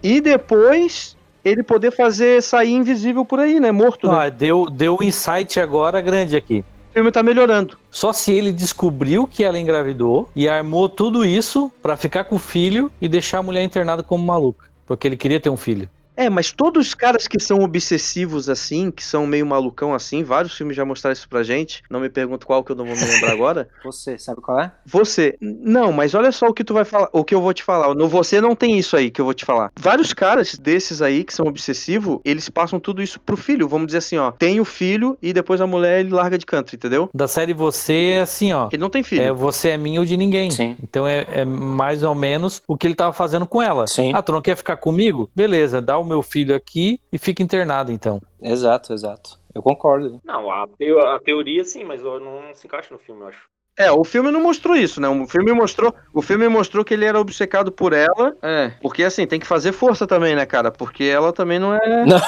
[0.02, 3.72] E depois ele poder fazer sair invisível por aí, né?
[3.72, 4.18] Morto, né?
[4.18, 6.64] Ah, deu, deu um insight agora grande aqui.
[6.90, 7.78] O filme tá melhorando.
[7.90, 12.40] Só se ele descobriu que ela engravidou e armou tudo isso pra ficar com o
[12.40, 14.68] filho e deixar a mulher internada como maluca.
[14.86, 15.90] Porque ele queria ter um filho.
[16.16, 20.56] É, mas todos os caras que são obsessivos assim, que são meio malucão assim, vários
[20.56, 21.84] filmes já mostraram isso pra gente.
[21.90, 23.68] Não me pergunto qual que eu não vou me lembrar agora.
[23.84, 24.72] Você, sabe qual é?
[24.86, 27.64] Você, não, mas olha só o que tu vai falar, o que eu vou te
[27.64, 27.94] falar.
[27.96, 29.72] No você não tem isso aí que eu vou te falar.
[29.80, 33.68] Vários caras desses aí que são obsessivos, eles passam tudo isso pro filho.
[33.68, 36.76] Vamos dizer assim, ó, tem o filho e depois a mulher ele larga de canto,
[36.76, 37.10] entendeu?
[37.14, 38.70] Da série Você é assim, ó.
[38.72, 39.22] Ele não tem filho.
[39.22, 40.52] É você é minha ou de ninguém.
[40.52, 40.76] Sim.
[40.82, 43.88] Então é, é mais ou menos o que ele tava fazendo com ela.
[43.88, 44.12] Sim.
[44.14, 45.30] Ah, tu não quer ficar comigo?
[45.36, 48.22] Beleza, dá o meu filho aqui e fica internado então.
[48.42, 49.40] Exato, exato.
[49.54, 50.20] Eu concordo.
[50.24, 53.40] Não, a, teo- a teoria sim, mas não, se encaixa no filme, eu acho.
[53.78, 55.08] É, o filme não mostrou isso, né?
[55.10, 58.36] O filme mostrou, o filme mostrou que ele era obcecado por ela.
[58.42, 60.72] É, porque assim, tem que fazer força também, né, cara?
[60.72, 62.22] Porque ela também não é Não.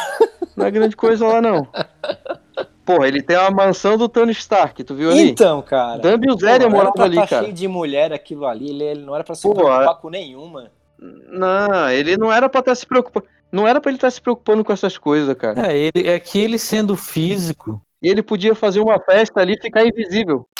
[0.57, 1.67] não é grande coisa lá não.
[2.85, 5.29] Porra, ele tem a mansão do Tony Stark, tu viu ali?
[5.31, 5.97] Então, cara.
[5.99, 7.43] Dan Bilzerian morava pra ali, tá cara.
[7.43, 10.71] cheio de mulher aquilo ali, ele, ele não era pra se Pô, preocupar com nenhuma.
[10.99, 13.25] Não, ele não era pra estar se preocupando.
[13.55, 15.71] Não era pra ele estar se preocupando com essas coisas, cara.
[15.71, 19.61] É, ele, é que ele sendo físico, E ele podia fazer uma festa ali e
[19.61, 20.45] ficar invisível.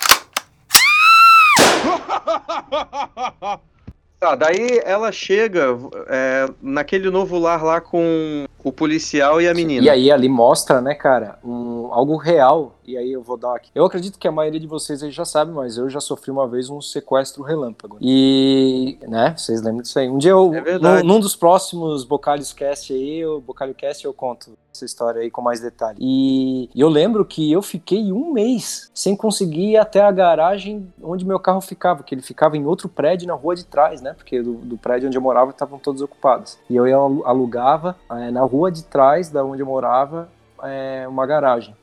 [4.18, 5.78] Tá, daí ela chega
[6.08, 9.86] é, naquele novo lar lá com o policial e a menina.
[9.86, 13.70] E aí ali mostra, né, cara, um, algo real e aí eu vou dar aqui.
[13.74, 16.48] Eu acredito que a maioria de vocês aí já sabe, mas eu já sofri uma
[16.48, 17.98] vez um sequestro relâmpago.
[18.02, 20.10] E, né, vocês lembram disso aí.
[20.10, 24.14] Um dia eu, É num, num dos próximos Bocalhos Cast aí, o Bocalho Cast eu
[24.14, 25.98] conto essa história aí com mais detalhe.
[26.00, 31.26] E eu lembro que eu fiquei um mês sem conseguir ir até a garagem onde
[31.26, 34.14] meu carro ficava, que ele ficava em outro prédio na rua de trás, né?
[34.14, 36.58] Porque do, do prédio onde eu morava estavam todos ocupados.
[36.70, 40.30] E eu alugava eh, na rua de trás da onde eu morava
[40.64, 41.74] eh, uma garagem.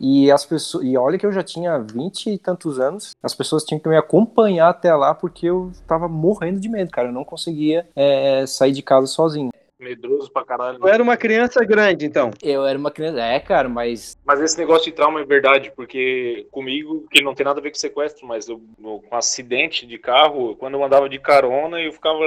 [0.00, 3.64] E as pessoas, e olha que eu já tinha 20 e tantos anos, as pessoas
[3.64, 7.08] tinham que me acompanhar até lá porque eu tava morrendo de medo, cara.
[7.08, 9.50] Eu não conseguia eh, sair de casa sozinho.
[9.80, 10.78] Medroso pra caralho.
[10.80, 12.30] Eu era uma criança grande, então.
[12.42, 16.46] Eu era uma criança, é, cara, mas Mas esse negócio de trauma é verdade, porque
[16.50, 19.96] comigo, que não tem nada a ver com sequestro, mas eu, eu- com acidente de
[19.98, 22.24] carro, quando eu andava de carona, eu ficava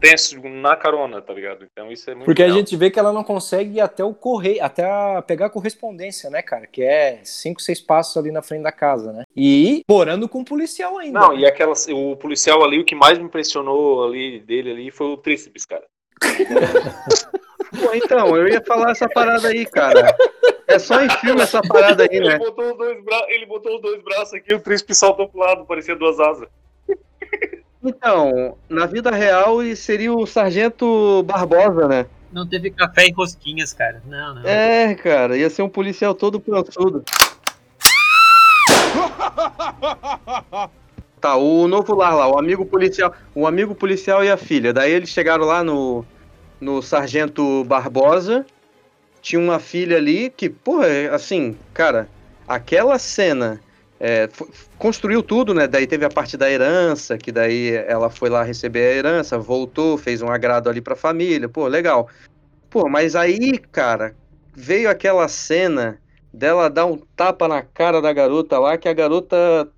[0.00, 1.64] tenso na carona, tá ligado?
[1.70, 2.58] Então isso é muito Porque a real.
[2.58, 6.30] gente vê que ela não consegue ir até o correio, até a, pegar a correspondência,
[6.30, 6.66] né, cara?
[6.66, 9.22] Que é cinco, seis passos ali na frente da casa, né?
[9.36, 11.18] E morando com um policial ainda.
[11.20, 15.06] Não, e aquela, o policial ali, o que mais me impressionou ali dele ali foi
[15.08, 15.84] o tríceps, cara.
[17.78, 20.16] Pô, então, eu ia falar essa parada aí, cara.
[20.66, 22.38] É só em filme essa parada aí, Ele né?
[22.38, 23.26] botou, os dois bra...
[23.28, 26.48] ele botou os dois braços aqui, o tríceps saltou pro lado, parecia duas asas.
[27.82, 32.06] Então, na vida real, ele seria o Sargento Barbosa, né?
[32.32, 34.02] Não teve café e rosquinhas, cara.
[34.06, 34.46] Não, não.
[34.46, 37.04] É, cara, ia ser um policial todo pançudo.
[41.20, 44.72] Tá, o novo lar lá, o amigo policial, o amigo policial e a filha.
[44.72, 46.04] Daí eles chegaram lá no,
[46.60, 48.46] no Sargento Barbosa.
[49.20, 52.08] Tinha uma filha ali que, porra, assim, cara,
[52.46, 53.60] aquela cena
[54.00, 54.28] é,
[54.78, 55.66] construiu tudo, né?
[55.66, 59.98] Daí teve a parte da herança, que daí ela foi lá receber a herança, voltou,
[59.98, 62.08] fez um agrado ali pra família, pô, legal.
[62.70, 64.14] Pô, mas aí, cara,
[64.54, 65.98] veio aquela cena
[66.32, 69.68] dela dar um tapa na cara da garota lá, que a garota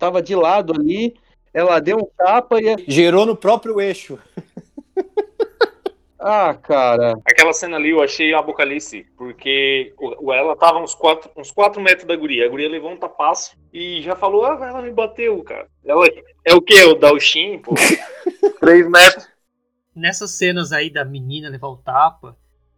[0.00, 1.14] tava de lado ali,
[1.54, 2.74] ela deu um tapa e.
[2.88, 4.18] Gerou no próprio eixo.
[6.22, 7.14] Ah, cara.
[7.24, 11.80] Aquela cena ali eu achei apocalipse, porque o, o- ela tava uns 4 uns quatro
[11.80, 12.44] metros da guria.
[12.44, 15.66] A guria levou um tapaço e já falou, ah, ela me bateu, cara.
[15.82, 16.04] Ela,
[16.44, 16.74] é o que?
[16.84, 17.72] O Dalshin, pô?
[18.60, 19.26] 3 metros.
[19.96, 22.36] Nessas cenas aí da menina levar o tapa,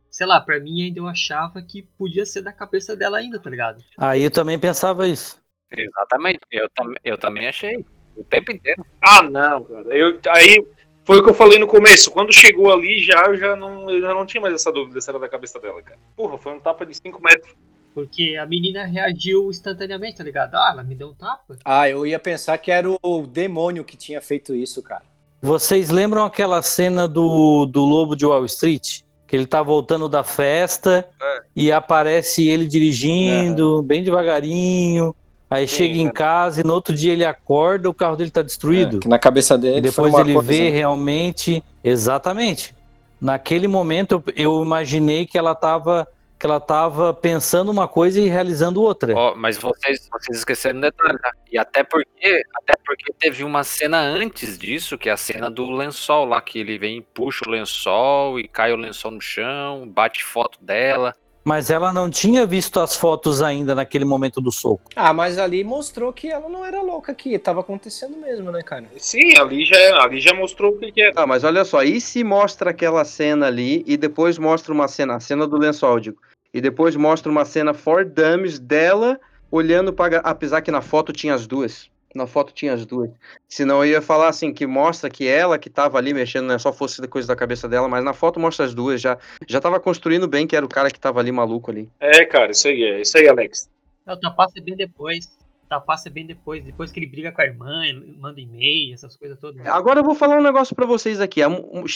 [0.09, 3.51] sei lá, pra mim ainda eu achava que podia ser da cabeça dela ainda, tá
[3.51, 3.83] ligado?
[3.99, 5.42] Aí eu também pensava isso.
[5.77, 6.41] Exatamente.
[6.51, 7.85] Eu, tam, eu também achei.
[8.17, 8.85] O tempo inteiro.
[9.01, 9.97] Ah, não, cara.
[9.97, 10.65] Eu, aí
[11.05, 12.11] foi o que eu falei no começo.
[12.11, 15.09] Quando chegou ali, já eu já não, eu já não tinha mais essa dúvida se
[15.09, 15.99] era da cabeça dela, cara.
[16.17, 17.55] Porra, foi um tapa de 5 metros.
[17.95, 20.55] Porque a menina reagiu instantaneamente, tá ligado?
[20.55, 21.59] Ah, ela me deu um tapa.
[21.65, 25.03] Ah, eu ia pensar que era o demônio que tinha feito isso, cara.
[25.41, 29.01] Vocês lembram aquela cena do, do Lobo de Wall Street?
[29.27, 31.09] Que ele tá voltando da festa
[31.57, 35.15] e aparece ele dirigindo bem devagarinho.
[35.53, 38.43] Aí Sim, chega em casa e no outro dia ele acorda, o carro dele tá
[38.43, 38.97] destruído.
[38.97, 41.63] É, que na cabeça dele E foi depois uma ele coisa- vê realmente.
[41.83, 42.75] Exatamente.
[43.21, 46.07] Naquele momento eu, eu imaginei que ela tava.
[46.39, 49.15] Que ela tava pensando uma coisa e realizando outra.
[49.15, 51.31] Ó, mas vocês, vocês esqueceram um detalhe, tá?
[51.53, 55.71] E até porque, até porque teve uma cena antes disso, que é a cena do
[55.71, 60.25] lençol lá, que ele vem, puxa o lençol e cai o lençol no chão, bate
[60.25, 61.15] foto dela.
[61.45, 64.91] Mas ela não tinha visto as fotos ainda naquele momento do soco.
[64.95, 67.37] Ah, mas ali mostrou que ela não era louca aqui.
[67.39, 68.87] Tava acontecendo mesmo, né, cara?
[68.97, 71.13] Sim, ali já, ali já mostrou o que, que é.
[71.17, 75.17] Ah, mas olha só, e se mostra aquela cena ali e depois mostra uma cena,
[75.17, 76.19] a cena do lençol, digo,
[76.55, 79.19] e depois mostra uma cena for dummies dela
[79.51, 81.92] olhando para, apesar que na foto tinha as duas.
[82.15, 83.11] Na foto tinha as duas.
[83.49, 86.59] Senão eu ia falar assim, que mostra que ela que tava ali mexendo, não é
[86.59, 89.81] só fosse coisa da cabeça dela, mas na foto mostra as duas, já já tava
[89.81, 91.89] construindo bem que era o cara que tava ali maluco ali.
[91.99, 93.01] É, cara, isso aí é.
[93.01, 93.71] Isso aí, Alex.
[94.07, 95.27] Não, o tapaço é bem depois.
[95.65, 96.63] O tapaço é bem depois.
[96.63, 97.83] Depois que ele briga com a irmã,
[98.19, 99.65] manda e-mail, essas coisas todas.
[99.67, 101.41] Agora eu vou falar um negócio pra vocês aqui.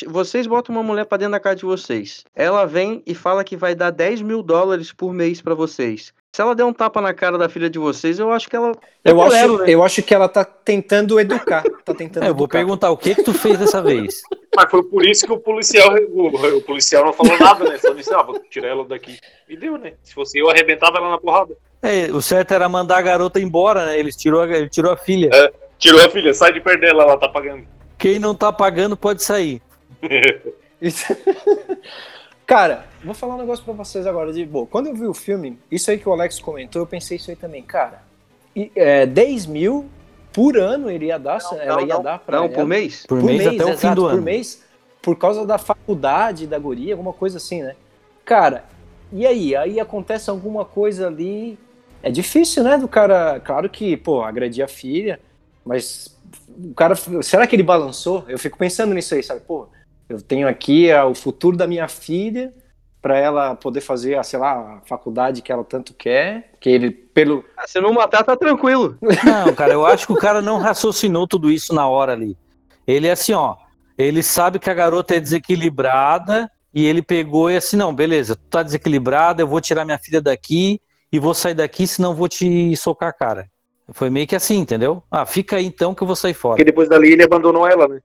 [0.07, 2.25] Vocês botam uma mulher pra dentro da casa de vocês.
[2.35, 6.15] Ela vem e fala que vai dar 10 mil dólares por mês pra vocês.
[6.37, 8.73] Se ela der um tapa na cara da filha de vocês, eu acho que ela.
[9.03, 9.65] Eu, acho, tolero, né?
[9.71, 11.65] eu acho que ela tá tentando educar.
[11.83, 12.59] Tá tentando É, eu vou educar.
[12.59, 14.21] perguntar o que que tu fez dessa vez.
[14.55, 16.27] Mas foi por isso que o policial, o,
[16.59, 17.79] o policial não falou nada, né?
[17.79, 19.19] Só disse, ah, vou tirar ela daqui.
[19.49, 19.95] E deu, né?
[20.03, 21.57] Se fosse eu, arrebentava ela na porrada.
[21.81, 23.99] É, o certo era mandar a garota embora, né?
[23.99, 25.31] Ele tirou, a- ele tirou a filha.
[25.79, 27.65] Tirou a filha, sai de perto dela, ela tá pagando.
[27.97, 29.63] Quem não tá pagando pode sair.
[30.83, 31.17] Isso-
[32.47, 34.33] Cara, vou falar um negócio pra vocês agora.
[34.33, 37.17] De, bom, quando eu vi o filme, isso aí que o Alex comentou, eu pensei
[37.17, 37.63] isso aí também.
[37.63, 38.03] Cara,
[38.55, 39.87] e, é, 10 mil
[40.33, 42.55] por ano ele ia dar, ela ia não, dar pra Não, ela.
[42.55, 43.05] por mês?
[43.07, 44.23] Por, mês, até o fim do por ano.
[44.23, 44.63] mês,
[45.03, 47.75] por causa da faculdade da guria, alguma coisa assim, né?
[48.25, 48.65] Cara,
[49.13, 49.57] e aí?
[49.57, 51.59] Aí acontece alguma coisa ali
[52.03, 53.41] É difícil, né, do cara.
[53.41, 55.19] Claro que, pô, agredir a filha,
[55.65, 56.17] mas
[56.49, 56.95] o cara.
[57.23, 58.25] Será que ele balançou?
[58.29, 59.41] Eu fico pensando nisso aí, sabe?
[59.41, 59.67] Pô,
[60.09, 62.53] eu tenho aqui ah, o futuro da minha filha
[63.01, 66.91] para ela poder fazer, ah, sei lá, a faculdade que ela tanto quer, que ele,
[66.91, 67.45] pelo.
[67.57, 68.99] Ah, se não matar, tá tranquilo.
[69.25, 72.37] Não, cara, eu acho que o cara não raciocinou tudo isso na hora ali.
[72.87, 73.57] Ele é assim, ó.
[73.97, 78.43] Ele sabe que a garota é desequilibrada e ele pegou e assim, não, beleza, tu
[78.51, 82.77] tá desequilibrada, eu vou tirar minha filha daqui e vou sair daqui, senão vou te
[82.77, 83.49] socar a cara.
[83.93, 85.03] Foi meio que assim, entendeu?
[85.11, 86.57] Ah, fica aí então que eu vou sair fora.
[86.57, 88.01] Porque depois dali ele abandonou ela, né?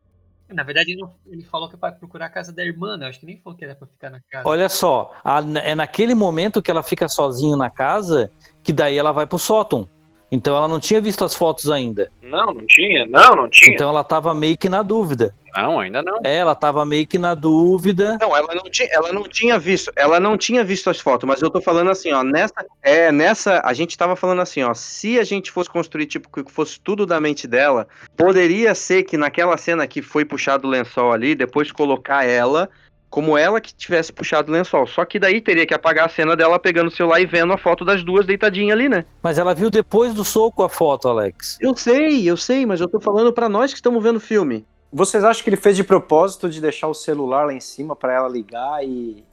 [0.54, 3.06] Na verdade, ele, não- ele falou que é pra procurar a casa da irmã, né?
[3.06, 4.48] Eu acho que nem falou que era pra ficar na casa.
[4.48, 8.32] Olha só, a- é naquele momento que ela fica sozinha na casa
[8.64, 9.88] que daí ela vai pro sótão.
[10.32, 12.10] Então ela não tinha visto as fotos ainda.
[12.22, 13.06] Não, não tinha.
[13.06, 13.74] Não, não tinha.
[13.74, 15.36] Então ela tava meio que na dúvida.
[15.56, 16.20] Não, ainda não.
[16.24, 18.18] É, ela tava meio que na dúvida.
[18.20, 21.42] Não, ela não tinha, ela não tinha visto, ela não tinha visto as fotos, mas
[21.42, 25.20] eu tô falando assim, ó, nessa, é, nessa, a gente tava falando assim, ó, se
[25.20, 29.58] a gente fosse construir tipo que fosse tudo da mente dela, poderia ser que naquela
[29.58, 32.70] cena que foi puxado o lençol ali, depois colocar ela
[33.12, 34.88] como ela que tivesse puxado o lençol.
[34.88, 37.58] Só que daí teria que apagar a cena dela pegando o celular e vendo a
[37.58, 39.06] foto das duas deitadinhas ali, né?
[39.22, 41.58] Mas ela viu depois do soco a foto, Alex.
[41.60, 44.66] Eu sei, eu sei, mas eu tô falando pra nós que estamos vendo o filme.
[44.92, 48.14] Vocês acham que ele fez de propósito de deixar o celular lá em cima para
[48.14, 49.24] ela ligar e,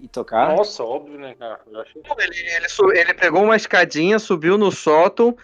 [0.00, 0.56] e tocar?
[0.56, 1.60] Nossa, óbvio, né, cara?
[1.70, 2.02] Eu achei...
[2.18, 5.36] Ele, ele, ele pegou uma escadinha, subiu no sótão,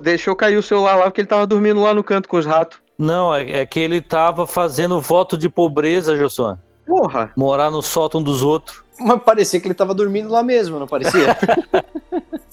[0.00, 2.78] deixou cair o celular lá porque ele tava dormindo lá no canto com os ratos.
[2.96, 6.56] Não, é, é que ele tava fazendo voto de pobreza, Josué.
[6.86, 7.32] Porra!
[7.36, 8.84] Morar no sótão dos outros.
[8.98, 11.36] Mas parecia que ele tava dormindo lá mesmo, não parecia?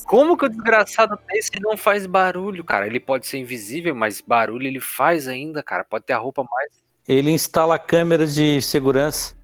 [0.05, 2.85] Como que o desgraçado desse não faz barulho, cara?
[2.87, 5.83] Ele pode ser invisível, mas barulho ele faz ainda, cara.
[5.83, 6.71] Pode ter a roupa mais.
[7.07, 9.35] Ele instala câmeras de segurança.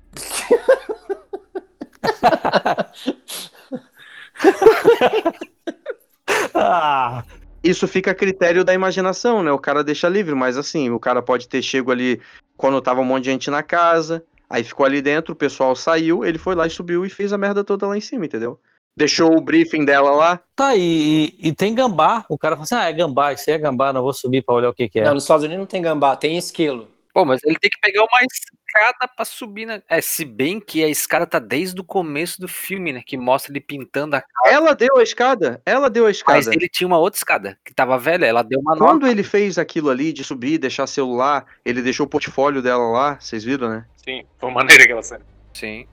[6.54, 7.24] ah,
[7.64, 9.52] Isso fica a critério da imaginação, né?
[9.52, 12.22] O cara deixa livre, mas assim, o cara pode ter chego ali
[12.56, 16.24] quando tava um monte de gente na casa, aí ficou ali dentro, o pessoal saiu,
[16.24, 18.58] ele foi lá e subiu e fez a merda toda lá em cima, entendeu?
[18.98, 20.40] Deixou o briefing dela lá.
[20.56, 22.26] tá, e, e tem gambá.
[22.28, 24.56] O cara fala assim: ah, é gambá, isso aí é gambá, não vou subir pra
[24.56, 25.04] olhar o que, que é.
[25.04, 26.88] Não, nos Estados Unidos não tem gambá, tem esquilo.
[27.14, 29.84] Pô, mas ele tem que pegar uma escada pra subir, né?
[29.88, 33.04] É, se bem que a escada tá desde o começo do filme, né?
[33.06, 34.56] Que mostra ele pintando a casa.
[34.56, 36.38] Ela deu a escada, ela deu a escada.
[36.38, 38.92] Mas ele tinha uma outra escada, que tava velha, ela deu uma nova.
[38.92, 43.20] Quando ele fez aquilo ali de subir, deixar celular, ele deixou o portfólio dela lá,
[43.20, 43.86] vocês viram, né?
[43.96, 45.26] Sim, foi maneira aquela cena.
[45.54, 45.88] Sim.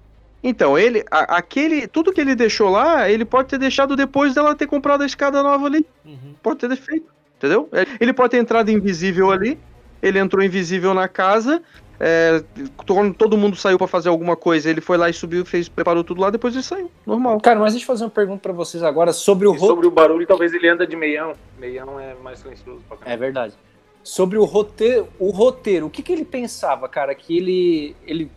[0.47, 4.55] Então, ele, a- aquele, tudo que ele deixou lá, ele pode ter deixado depois dela
[4.55, 5.87] ter comprado a escada nova ali.
[6.05, 6.35] Uhum.
[6.43, 7.07] Pode ter feito,
[7.39, 7.67] entendeu?
[7.99, 9.59] Ele pode ter entrado invisível ali,
[10.03, 11.63] ele entrou invisível na casa,
[11.99, 12.45] é,
[12.87, 16.05] quando todo mundo saiu pra fazer alguma coisa, ele foi lá e subiu, fez, preparou
[16.05, 17.41] tudo lá, depois ele saiu, normal.
[17.41, 19.75] Cara, mas deixa eu fazer uma pergunta pra vocês agora sobre o E roteiro.
[19.75, 21.33] sobre o barulho, talvez ele anda de meião.
[21.59, 23.17] Meião é mais silencioso pra É caramba.
[23.21, 23.55] verdade.
[24.03, 27.15] Sobre o roteiro, o roteiro, o que, que ele pensava, cara?
[27.15, 28.31] Que ele, ele,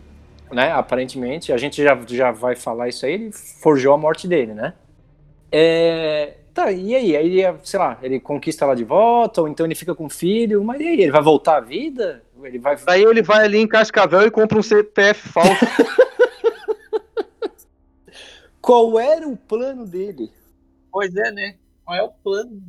[0.52, 0.72] né?
[0.72, 3.12] Aparentemente, a gente já, já vai falar isso aí.
[3.14, 4.74] Ele forjou a morte dele, né?
[5.50, 6.70] É, tá.
[6.70, 10.06] E aí, aí, sei lá, ele conquista ela de volta ou então ele fica com
[10.06, 10.62] o filho.
[10.64, 12.22] Mas e aí, ele vai voltar à vida?
[12.42, 12.76] Ele vai?
[12.76, 15.66] Daí ele vai ali em Cascavel e compra um CPF falso.
[18.60, 20.30] Qual era o plano dele?
[20.90, 21.54] Pois é, né?
[21.88, 22.62] Qual é o plano?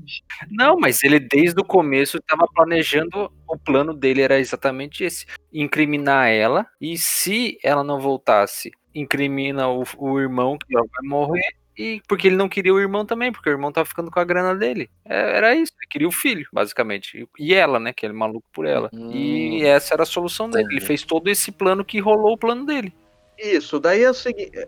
[0.49, 6.29] Não, mas ele desde o começo estava planejando, o plano dele era exatamente esse: incriminar
[6.29, 12.01] ela, e se ela não voltasse, incrimina o, o irmão que ela vai morrer, e
[12.07, 14.55] porque ele não queria o irmão também, porque o irmão tava ficando com a grana
[14.55, 14.89] dele.
[15.03, 17.27] É, era isso, ele queria o filho, basicamente.
[17.37, 17.91] E, ela, né?
[17.91, 18.89] Que ele é maluco por ela.
[18.93, 20.69] E essa era a solução dele.
[20.71, 22.95] Ele fez todo esse plano que rolou o plano dele.
[23.37, 24.13] Isso, daí é o,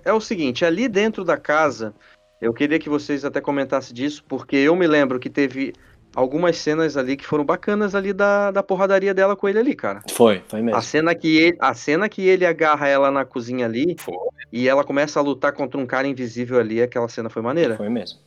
[0.03, 1.93] é o seguinte, ali dentro da casa,
[2.41, 5.73] eu queria que vocês até comentassem disso, porque eu me lembro que teve
[6.15, 10.01] algumas cenas ali que foram bacanas ali da, da porradaria dela com ele ali, cara.
[10.12, 10.77] Foi, foi mesmo.
[10.77, 14.15] A cena que ele, a cena que ele agarra ela na cozinha ali Foi.
[14.51, 17.77] e ela começa a lutar contra um cara invisível ali, aquela cena foi maneira.
[17.77, 18.19] Foi mesmo.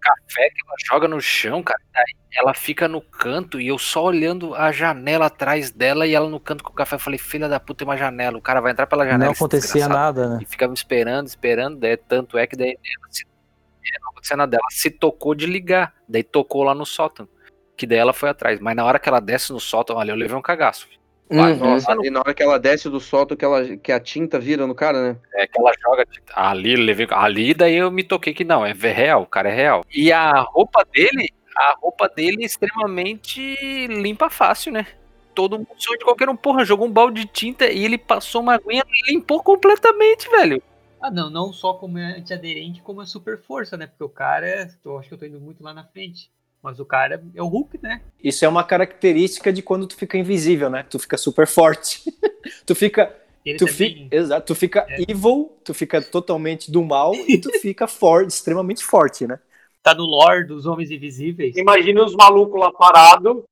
[0.00, 1.80] café que ela joga no chão, cara.
[1.94, 6.28] Aí ela fica no canto e eu só olhando a janela atrás dela e ela
[6.28, 6.96] no canto com o café.
[6.96, 8.36] Eu falei, filha da puta, tem uma janela.
[8.36, 9.26] O cara vai entrar pela janela.
[9.26, 10.38] não acontecia nada, né?
[10.40, 11.78] E ficava esperando, esperando.
[11.78, 13.31] Daí, tanto é que daí ela se, é,
[14.00, 14.66] não nada dela.
[14.70, 15.94] Se tocou de ligar.
[16.08, 17.28] Daí tocou lá no sótão.
[17.76, 18.60] Que daí ela foi atrás.
[18.60, 20.88] Mas na hora que ela desce no sótão, olha, eu levei um cagaço.
[21.32, 21.58] Vai, Uhum.
[21.58, 24.66] Nossa, e na hora que ela desce do solto, que, ela, que a tinta vira
[24.66, 25.16] no cara, né?
[25.34, 29.22] É que ela joga ali, levei, ali daí eu me toquei que não, é real,
[29.22, 29.82] o cara é real.
[29.90, 34.86] E a roupa dele, a roupa dele é extremamente limpa fácil, né?
[35.34, 38.56] Todo mundo de qualquer um, porra, jogou um balde de tinta e ele passou uma
[38.56, 40.62] aguinha e limpou completamente, velho.
[41.02, 43.86] Ah, não, não só como é antiaderente, como é super força, né?
[43.86, 46.30] Porque o cara, é- eu acho que eu tô indo muito lá na frente.
[46.62, 48.00] Mas o cara é o Hulk, né?
[48.22, 50.84] Isso é uma característica de quando tu fica invisível, né?
[50.88, 52.02] Tu fica super forte.
[52.64, 53.14] tu fica.
[53.44, 55.02] Ele Tu fica, exato, tu fica É.
[55.08, 59.38] evil, tu fica totalmente do mal e tu fica forte, extremamente forte, né?
[59.82, 61.56] Tá no lore dos Homens Invisíveis.
[61.56, 63.44] Imagina os malucos lá parado.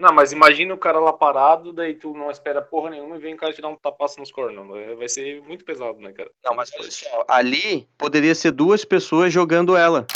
[0.00, 3.34] Não, mas imagina o cara lá parado, daí tu não espera porra nenhuma e vem
[3.34, 4.66] o cara te dar um tapaço nos cornos.
[4.96, 6.30] Vai ser muito pesado, né, cara?
[6.42, 10.06] Não, mas olha só, ali poderia ser duas pessoas jogando ela.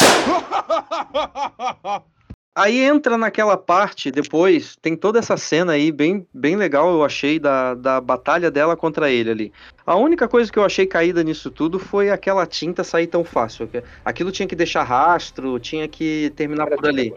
[2.54, 7.38] Aí entra naquela parte, depois, tem toda essa cena aí, bem, bem legal, eu achei,
[7.38, 9.52] da, da batalha dela contra ele ali.
[9.86, 13.70] A única coisa que eu achei caída nisso tudo foi aquela tinta sair tão fácil.
[14.04, 17.14] Aquilo tinha que deixar rastro, tinha que terminar por ali.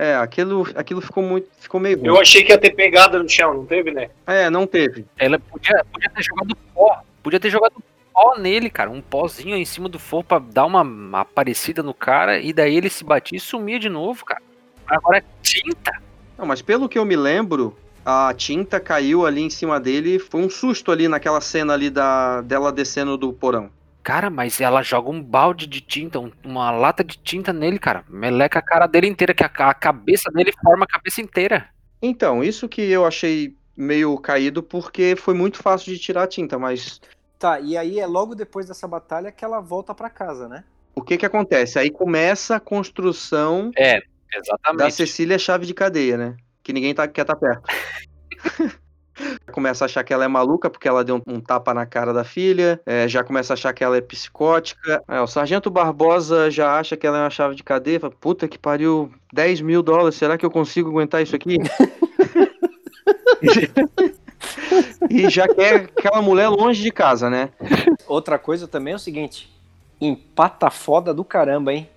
[0.00, 1.48] É, aquilo, aquilo ficou muito.
[1.58, 2.00] Ficou meio.
[2.06, 4.08] Eu achei que ia ter pegada no chão, não teve, né?
[4.28, 5.04] É, não teve.
[5.18, 7.02] Ela podia, podia ter jogado pó.
[7.20, 7.74] Podia ter jogado
[8.14, 8.88] pó nele, cara.
[8.88, 12.38] Um pozinho em cima do fogo pra dar uma, uma aparecida no cara.
[12.38, 14.40] E daí ele se batia e sumia de novo, cara.
[14.86, 16.00] Agora é tinta.
[16.38, 20.20] Não, mas pelo que eu me lembro, a tinta caiu ali em cima dele.
[20.20, 23.68] Foi um susto ali naquela cena ali da, dela descendo do porão.
[24.02, 28.04] Cara, mas ela joga um balde de tinta, um- uma lata de tinta nele, cara.
[28.08, 31.68] Meleca a cara dele inteira, que a, a cabeça dele forma a cabeça inteira.
[32.00, 36.58] Então, isso que eu achei meio caído porque foi muito fácil de tirar a tinta,
[36.58, 37.00] mas
[37.38, 40.64] Tá, e aí é logo depois dessa batalha que ela volta pra casa, né?
[40.96, 41.78] o que que acontece?
[41.78, 44.94] Aí começa a construção É, da exatamente.
[44.94, 46.36] Cecília chave de cadeia, né?
[46.60, 47.62] Que ninguém tá, quer estar perto.
[49.52, 52.12] começa a achar que ela é maluca porque ela deu um, um tapa na cara
[52.12, 55.02] da filha, é, já começa a achar que ela é psicótica.
[55.08, 58.48] É, o Sargento Barbosa já acha que ela é uma chave de cadeia, fala, puta
[58.48, 61.56] que pariu, 10 mil dólares, será que eu consigo aguentar isso aqui?
[65.10, 67.50] e já quer aquela mulher longe de casa, né?
[68.06, 69.52] Outra coisa também é o seguinte:
[70.00, 71.88] empata foda do caramba, hein?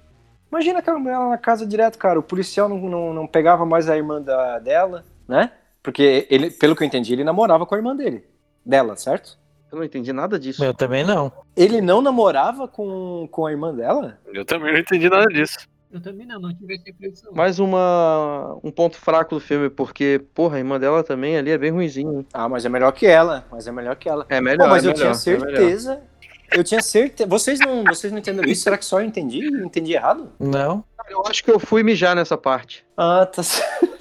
[0.51, 2.19] Imagina aquela mulher lá na casa direto, cara.
[2.19, 5.51] O policial não, não, não pegava mais a irmã da, dela, né?
[5.82, 8.24] Porque ele, pelo que eu entendi, ele namorava com a irmã dele.
[8.65, 9.39] Dela, certo?
[9.72, 10.63] Eu não entendi nada disso.
[10.63, 11.32] Eu também não.
[11.56, 14.20] Ele não namorava com, com a irmã dela?
[14.34, 15.58] Eu também não entendi nada disso.
[15.91, 17.34] Eu também não, não tive essa impressão.
[17.34, 21.58] Mais uma, um ponto fraco do filme, porque, porra, a irmã dela também ali é
[21.58, 22.26] bem ruimzinha.
[22.34, 23.46] Ah, mas é melhor que ela.
[23.52, 24.26] Mas é melhor que ela.
[24.30, 26.02] É melhor, Pô, mas é eu melhor, tinha é certeza.
[26.52, 27.30] Eu tinha certeza.
[27.30, 28.63] Vocês não, vocês não entenderam isso?
[28.63, 29.46] Será que só eu entendi?
[29.46, 30.32] Eu entendi errado?
[30.39, 30.84] Não.
[31.12, 32.86] Eu acho que eu fui mijar nessa parte.
[32.95, 33.41] Ah, tá.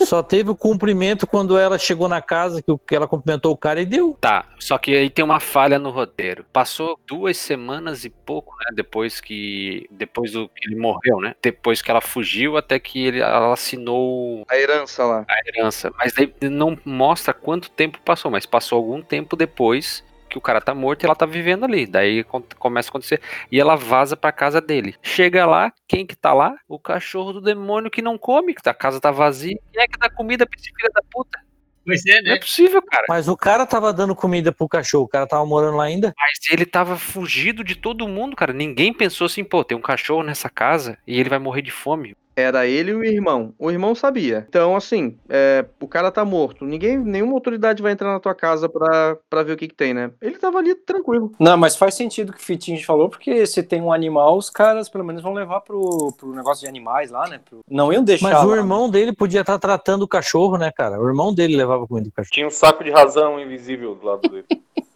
[0.01, 3.87] Só teve o cumprimento quando ela chegou na casa, que ela cumprimentou o cara e
[3.87, 4.17] deu.
[4.21, 6.45] Tá, só que aí tem uma falha no roteiro.
[6.53, 8.71] Passou duas semanas e pouco, né?
[8.75, 9.87] Depois que.
[9.91, 11.35] Depois do que ele morreu, né?
[11.43, 15.25] Depois que ela fugiu até que ele, ela assinou A herança lá.
[15.29, 15.93] a herança.
[15.99, 20.61] Mas daí não mostra quanto tempo passou, mas passou algum tempo depois que o cara
[20.61, 21.87] tá morto e ela tá vivendo ali.
[21.87, 22.25] Daí
[22.59, 23.21] começa a acontecer.
[23.51, 24.95] E ela vaza pra casa dele.
[25.03, 26.55] Chega lá, quem que tá lá?
[26.69, 29.59] O cachorro do demônio que não come, que a casa tá vazia.
[29.73, 31.39] Quem é que dá comida pra esse filho da puta?
[31.85, 32.39] Pois é, Não é né?
[32.39, 33.07] possível, cara.
[33.09, 36.15] Mas o cara tava dando comida pro cachorro, o cara tava morando lá ainda.
[36.17, 38.53] Mas ele tava fugido de todo mundo, cara.
[38.53, 42.15] Ninguém pensou assim, pô, tem um cachorro nessa casa e ele vai morrer de fome.
[42.41, 43.55] Era ele e o irmão.
[43.59, 44.47] O irmão sabia.
[44.49, 46.65] Então, assim, é, o cara tá morto.
[46.65, 49.93] Ninguém, nenhuma autoridade vai entrar na tua casa pra, pra ver o que, que tem,
[49.95, 50.11] né?
[50.21, 51.33] Ele tava ali tranquilo.
[51.39, 54.51] Não, mas faz sentido o que o Fitinho falou, porque se tem um animal, os
[54.51, 57.41] caras pelo menos vão levar pro, pro negócio de animais lá, né?
[57.49, 58.31] Pro- Não iam deixar.
[58.31, 61.01] Mas o lá, irmão dele podia estar tratando o cachorro, né, cara?
[61.01, 62.33] O irmão dele levava comida do cachorro.
[62.33, 64.47] Tinha um saco de razão invisível do lado dele.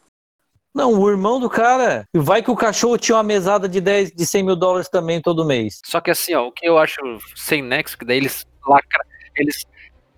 [0.75, 2.05] Não, o irmão do cara.
[2.13, 5.45] Vai que o cachorro tinha uma mesada de 10, de 100 mil dólares também todo
[5.45, 5.81] mês.
[5.85, 7.01] Só que assim, ó, o que eu acho
[7.37, 9.05] sem nexo, que daí eles, lacra,
[9.37, 9.65] eles,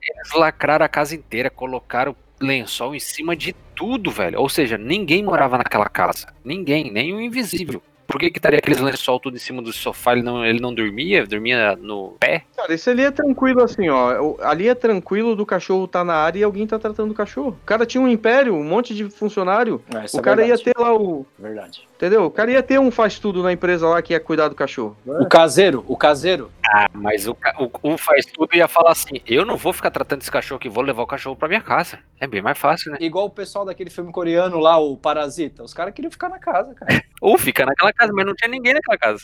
[0.02, 4.40] eles lacraram a casa inteira, colocaram lençol em cima de tudo, velho.
[4.40, 6.28] Ou seja, ninguém morava naquela casa.
[6.42, 7.82] Ninguém, nem o invisível.
[8.06, 10.12] Por que que estaria aqueles lençol tudo em cima do sofá?
[10.12, 11.26] Ele não, ele não dormia?
[11.26, 12.44] Dormia no pé?
[12.56, 14.20] Cara, isso ali é tranquilo assim, ó.
[14.22, 17.58] O- Ali é tranquilo do cachorro tá na área e alguém tá tratando o cachorro.
[17.62, 19.82] O cara tinha um império, um monte de funcionário.
[20.04, 21.26] Isso o é cara ia verdade, ter lá o.
[21.38, 21.86] Verdade.
[21.96, 22.24] Entendeu?
[22.26, 24.94] O cara ia ter um faz-tudo na empresa lá que ia cuidar do cachorro.
[25.06, 26.50] O caseiro, o caseiro.
[26.66, 30.20] Ah, mas o, o, o faz tudo ia falar assim: eu não vou ficar tratando
[30.20, 31.98] esse cachorro aqui, vou levar o cachorro pra minha casa.
[32.20, 32.98] É bem mais fácil, né?
[33.00, 35.62] Igual o pessoal daquele filme coreano lá, o Parasita.
[35.62, 37.02] Os caras queriam ficar na casa, cara.
[37.26, 39.20] Ou fica naquela casa, mas não tinha ninguém naquela casa.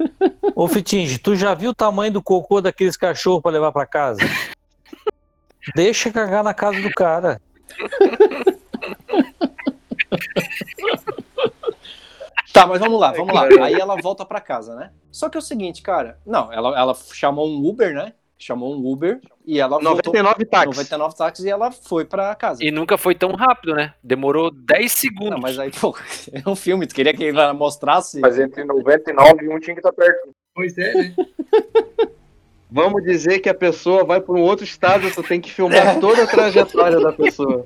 [0.56, 4.22] Ô, Fitinge, tu já viu o tamanho do cocô daqueles cachorros pra levar pra casa?
[5.74, 7.38] Deixa cagar na casa do cara.
[12.52, 13.46] Tá, mas vamos lá, vamos lá.
[13.66, 14.90] Aí ela volta pra casa, né?
[15.12, 16.18] Só que é o seguinte, cara.
[16.24, 18.14] Não, ela, ela chamou um Uber, né?
[18.38, 20.76] Chamou um Uber e ela voltou 99 táxis.
[20.76, 22.62] 99 táxis e ela foi pra casa.
[22.62, 23.94] E nunca foi tão rápido, né?
[24.02, 25.30] Demorou 10 segundos.
[25.30, 25.96] Não, mas aí, pô,
[26.32, 28.20] é um filme, tu queria que ela mostrasse.
[28.20, 30.30] Mas entre 99 e 1 tinha que estar perto.
[30.54, 31.14] Pois é, né?
[32.70, 36.24] Vamos dizer que a pessoa vai para um outro estado, tu tem que filmar toda
[36.24, 37.64] a trajetória da pessoa.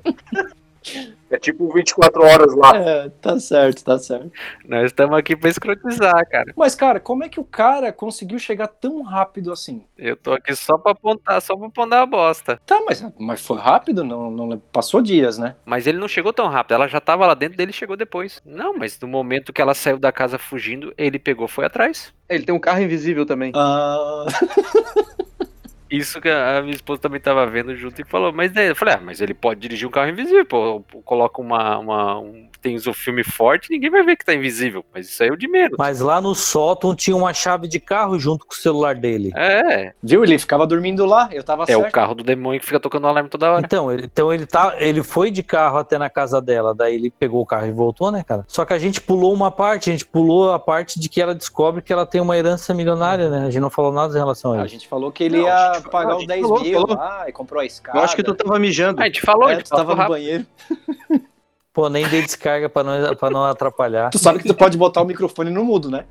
[1.31, 2.75] É tipo 24 horas lá.
[2.75, 4.29] É, tá certo, tá certo.
[4.67, 6.53] Nós estamos aqui pra escrotizar, cara.
[6.57, 9.85] Mas, cara, como é que o cara conseguiu chegar tão rápido assim?
[9.97, 12.59] Eu tô aqui só pra apontar, só pra apontar a bosta.
[12.65, 14.03] Tá, mas, mas foi rápido?
[14.03, 15.55] Não, não passou dias, né?
[15.65, 16.73] Mas ele não chegou tão rápido.
[16.73, 18.41] Ela já tava lá dentro dele e chegou depois.
[18.45, 22.13] Não, mas no momento que ela saiu da casa fugindo, ele pegou foi atrás.
[22.27, 23.53] Ele tem um carro invisível também.
[23.55, 24.25] Ah,
[25.91, 28.75] Isso que a a minha esposa também tava vendo junto e falou, mas daí eu
[28.75, 32.75] falei, ah, mas ele pode dirigir um carro invisível, pô, coloca uma, uma um, tem
[32.75, 35.47] o filme forte, ninguém vai ver que tá invisível, mas isso aí é o de
[35.47, 35.77] menos.
[35.77, 39.31] Mas lá no sótão tinha uma chave de carro junto com o celular dele.
[39.35, 40.23] É, viu?
[40.23, 41.87] Ele ficava dormindo lá, eu tava é certo.
[41.87, 43.65] o carro do demônio que fica tocando alarme toda hora.
[43.65, 47.09] Então, ele, então ele, tá, ele foi de carro até na casa dela, daí ele
[47.09, 48.45] pegou o carro e voltou, né, cara?
[48.47, 51.33] Só que a gente pulou uma parte, a gente pulou a parte de que ela
[51.33, 53.47] descobre que ela tem uma herança milionária, né?
[53.47, 54.73] A gente não falou nada em relação a A isso.
[54.73, 56.95] gente falou que ele Não, a ia pagar os gente 10 falou, mil falou.
[56.97, 57.97] lá e comprou a escada.
[57.97, 59.01] Eu acho que tu tava mijando.
[59.01, 60.13] A gente falou, a É, gente tu tava no rápido.
[60.13, 60.45] banheiro.
[61.73, 64.09] Pô, nem dei descarga pra não, pra não atrapalhar.
[64.09, 66.05] Tu sabe que tu pode botar o microfone no mudo, né?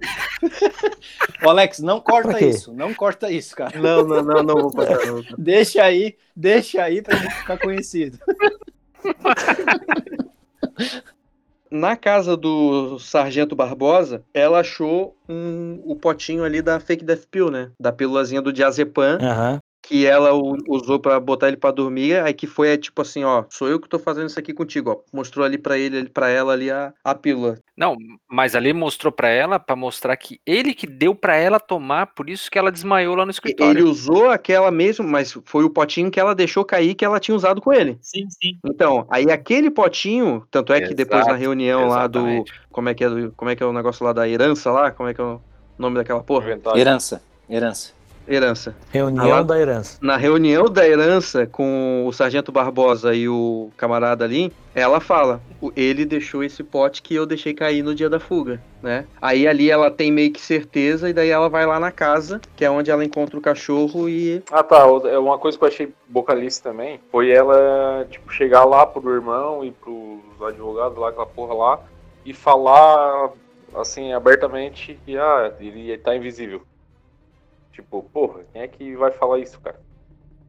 [1.44, 2.72] Ô, Alex, não corta isso.
[2.72, 3.78] Não corta isso, cara.
[3.78, 5.04] Não, não, não, não vou passar.
[5.06, 5.22] não.
[5.38, 8.18] Deixa aí, deixa aí pra gente ficar conhecido.
[11.72, 17.50] Na casa do Sargento Barbosa, ela achou um, o potinho ali da fake death pill,
[17.50, 17.70] né?
[17.80, 19.58] Da pílulazinha do diazepam, Aham.
[19.82, 20.30] Que ela
[20.68, 23.80] usou pra botar ele pra dormir, aí que foi é, tipo assim, ó, sou eu
[23.80, 24.96] que tô fazendo isso aqui contigo, ó.
[25.12, 27.58] Mostrou ali pra ele, para ela ali a, a pílula.
[27.76, 27.96] Não,
[28.30, 32.30] mas ali mostrou pra ela, pra mostrar que ele que deu pra ela tomar, por
[32.30, 33.80] isso que ela desmaiou lá no escritório.
[33.80, 37.34] Ele usou aquela mesmo, mas foi o potinho que ela deixou cair que ela tinha
[37.34, 37.98] usado com ele.
[38.00, 38.58] Sim, sim.
[38.64, 42.52] Então, aí aquele potinho, tanto é que depois na Exato, reunião lá do, Exatamente.
[42.70, 44.92] como é que é, do- como é que é o negócio lá da herança lá,
[44.92, 45.40] como é que é o
[45.76, 46.46] nome daquela porra?
[46.52, 46.78] Inventário.
[46.78, 47.20] Herança,
[47.50, 47.92] herança.
[48.32, 48.74] Herança.
[48.90, 49.98] Reunião lá- da herança.
[50.00, 55.70] Na reunião da herança com o Sargento Barbosa e o camarada ali, ela fala: "O-
[55.76, 59.04] ele deixou esse pote que eu deixei cair no dia da fuga, né?
[59.20, 62.64] Aí ali ela tem meio que certeza, e daí ela vai lá na casa, que
[62.64, 64.42] é onde ela encontra o cachorro e.
[64.50, 64.78] Ah tá,
[65.10, 69.64] é uma coisa que eu achei bocalice também foi ela, tipo, chegar lá pro irmão
[69.64, 71.80] e pros advogados lá, aquela porra lá,
[72.24, 73.30] e falar
[73.74, 76.62] assim, abertamente que ah, ele tá invisível.
[77.72, 79.80] Tipo, porra, quem é que vai falar isso, cara?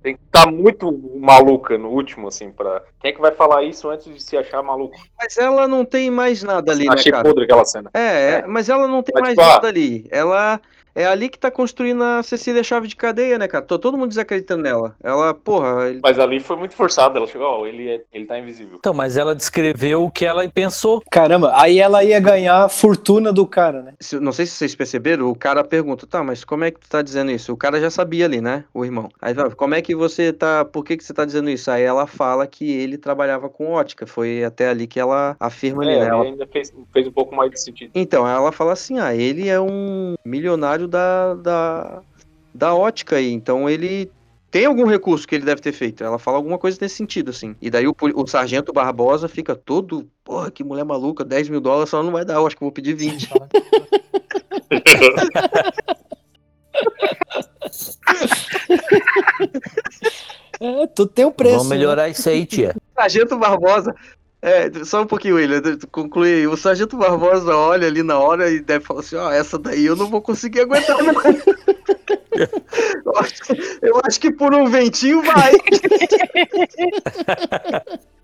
[0.02, 2.84] Tem que estar muito maluca no último, assim, pra.
[3.00, 4.98] Quem é que vai falar isso antes de se achar maluco?
[5.18, 7.90] Mas ela não tem mais nada ali, né, Achei podre aquela cena.
[7.94, 10.06] É, é, mas ela não tem Mas, mais tipo, ah, nada ali.
[10.12, 10.60] Ela
[10.96, 13.64] é ali que tá construindo a Cecília Chave de Cadeia, né, cara?
[13.64, 14.96] Tô todo mundo desacreditando nela.
[15.04, 17.18] Ela, porra, ele- Mas ali foi muito forçado.
[17.18, 18.78] Ela chegou, ó, ele, é, ele tá invisível.
[18.80, 21.02] Então, mas ela descreveu o que ela pensou.
[21.12, 23.94] Caramba, aí ela ia ganhar a fortuna do cara, né?
[24.00, 26.90] se- não sei se vocês perceberam, o cara pergunta, tá, mas como é que tu
[26.90, 27.52] tá dizendo isso?
[27.54, 29.10] O cara já sabia ali, né, o irmão.
[29.22, 31.70] Aí fala, como é que você tá, por que que você tá dizendo isso?
[31.72, 35.94] Aí ela fala que ele trabalhava com ótica, foi até ali que ela afirma ali,
[35.94, 36.02] É, né?
[36.06, 37.92] ali Ela- ainda fez, fez um pouco mais de sentido.
[37.96, 42.02] Então, ela fala assim, ah, ele é um milionário da, da,
[42.54, 44.12] da ótica aí, então ele
[44.52, 46.04] tem algum recurso que ele deve ter feito.
[46.04, 47.56] Ela fala alguma coisa nesse sentido, assim.
[47.60, 51.90] E daí o, o sargento Barbosa fica todo, porra, que mulher maluca, 10 mil dólares
[51.90, 53.30] só não vai dar, eu acho que eu vou pedir 20.
[60.60, 61.58] É, tu tem o preço.
[61.58, 62.74] Vamos melhorar isso aí, tia.
[62.96, 63.94] Sargento Barbosa.
[64.46, 66.46] É, só um pouquinho, William, conclui aí.
[66.48, 69.96] O Sargento Barbosa olha ali na hora e deve falar assim: ó, essa daí eu
[69.96, 71.14] não vou conseguir aguentar, não.
[72.36, 73.42] eu, acho,
[73.82, 75.54] eu acho que por um ventinho vai.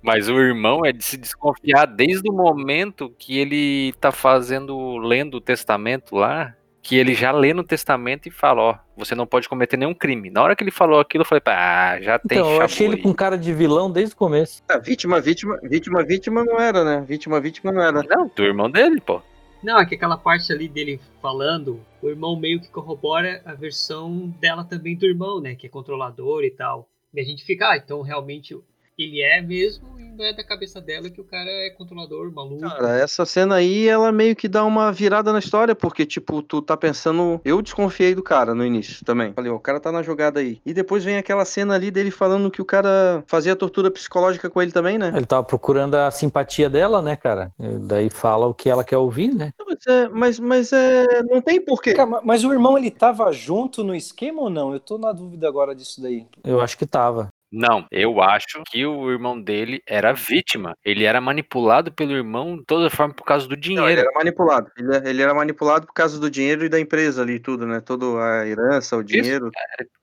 [0.04, 5.36] Mas o irmão é de se desconfiar desde o momento que ele tá fazendo, lendo
[5.36, 9.48] o testamento lá, que ele já lê no testamento e fala, ó, você não pode
[9.50, 10.30] cometer nenhum crime.
[10.30, 12.98] Na hora que ele falou aquilo, eu falei, ah, já tem Então, eu achei ele
[12.98, 14.64] com cara de vilão desde o começo.
[14.68, 17.04] Ah, vítima, vítima, vítima, vítima não era, né?
[17.08, 18.04] Vítima, vítima não era.
[18.04, 19.22] Não, do irmão dele, pô.
[19.62, 24.34] Não, é que aquela parte ali dele falando, o irmão meio que corrobora a versão
[24.40, 25.56] dela também do irmão, né?
[25.56, 26.88] Que é controlador e tal.
[27.14, 28.58] E a gente fica, ah, então realmente
[29.04, 32.60] ele é mesmo, e não é da cabeça dela que o cara é controlador, maluco.
[32.62, 36.62] Cara, essa cena aí, ela meio que dá uma virada na história, porque, tipo, tu
[36.62, 37.39] tá pensando.
[37.45, 39.32] Eu desconfiei do cara no início também.
[39.34, 40.62] Falei, ó, o cara tá na jogada aí.
[40.66, 44.62] E depois vem aquela cena ali dele falando que o cara fazia tortura psicológica com
[44.62, 45.12] ele também, né?
[45.16, 47.52] Ele tava procurando a simpatia dela, né, cara?
[47.60, 49.52] E daí fala o que ela quer ouvir, né?
[49.66, 51.24] Mas, é, mas, mas é.
[51.24, 51.93] Não tem porquê.
[51.93, 54.74] Cara, ma- mas o irmão ele tava junto no esquema ou não?
[54.74, 56.26] Eu tô na dúvida agora disso daí.
[56.43, 57.30] Eu acho que tava.
[57.52, 60.76] Não, eu acho que o irmão dele era vítima.
[60.86, 64.02] Ele era manipulado pelo irmão de toda forma por causa do Não, ele dinheiro.
[64.02, 64.72] era manipulado.
[64.78, 67.82] Ele, ele era manipulado por causa do dinheiro e da empresa ali, tudo, né?
[67.82, 69.50] Toda a herança, o dinheiro.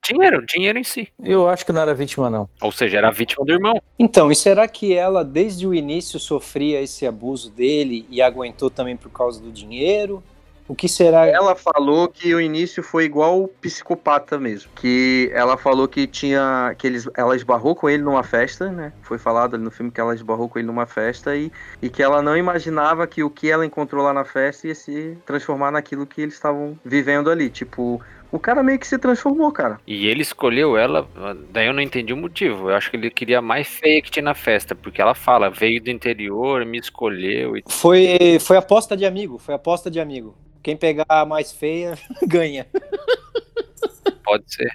[0.05, 1.07] Dinheiro, dinheiro em si.
[1.23, 2.49] Eu acho que não era vítima, não.
[2.61, 3.81] Ou seja, era vítima do irmão.
[3.97, 8.97] Então, e será que ela desde o início sofria esse abuso dele e aguentou também
[8.97, 10.23] por causa do dinheiro?
[10.67, 11.25] O que será?
[11.25, 14.69] Ela falou que o início foi igual psicopata mesmo.
[14.75, 16.75] Que ela falou que tinha.
[16.77, 18.91] que eles, ela esbarrou com ele numa festa, né?
[19.01, 21.51] Foi falado ali no filme que ela esbarrou com ele numa festa e,
[21.81, 25.17] e que ela não imaginava que o que ela encontrou lá na festa ia se
[25.25, 27.49] transformar naquilo que eles estavam vivendo ali.
[27.49, 28.01] Tipo,
[28.31, 29.79] o cara meio que se transformou, cara.
[29.87, 31.07] E ele escolheu ela,
[31.49, 32.69] daí eu não entendi o motivo.
[32.69, 35.49] Eu acho que ele queria a mais feia que tinha na festa, porque ela fala,
[35.49, 40.35] veio do interior, me escolheu e Foi, foi aposta de amigo, foi aposta de amigo.
[40.67, 41.97] Quem pegar a mais feia
[42.27, 42.67] ganha.
[44.21, 44.69] pode ser.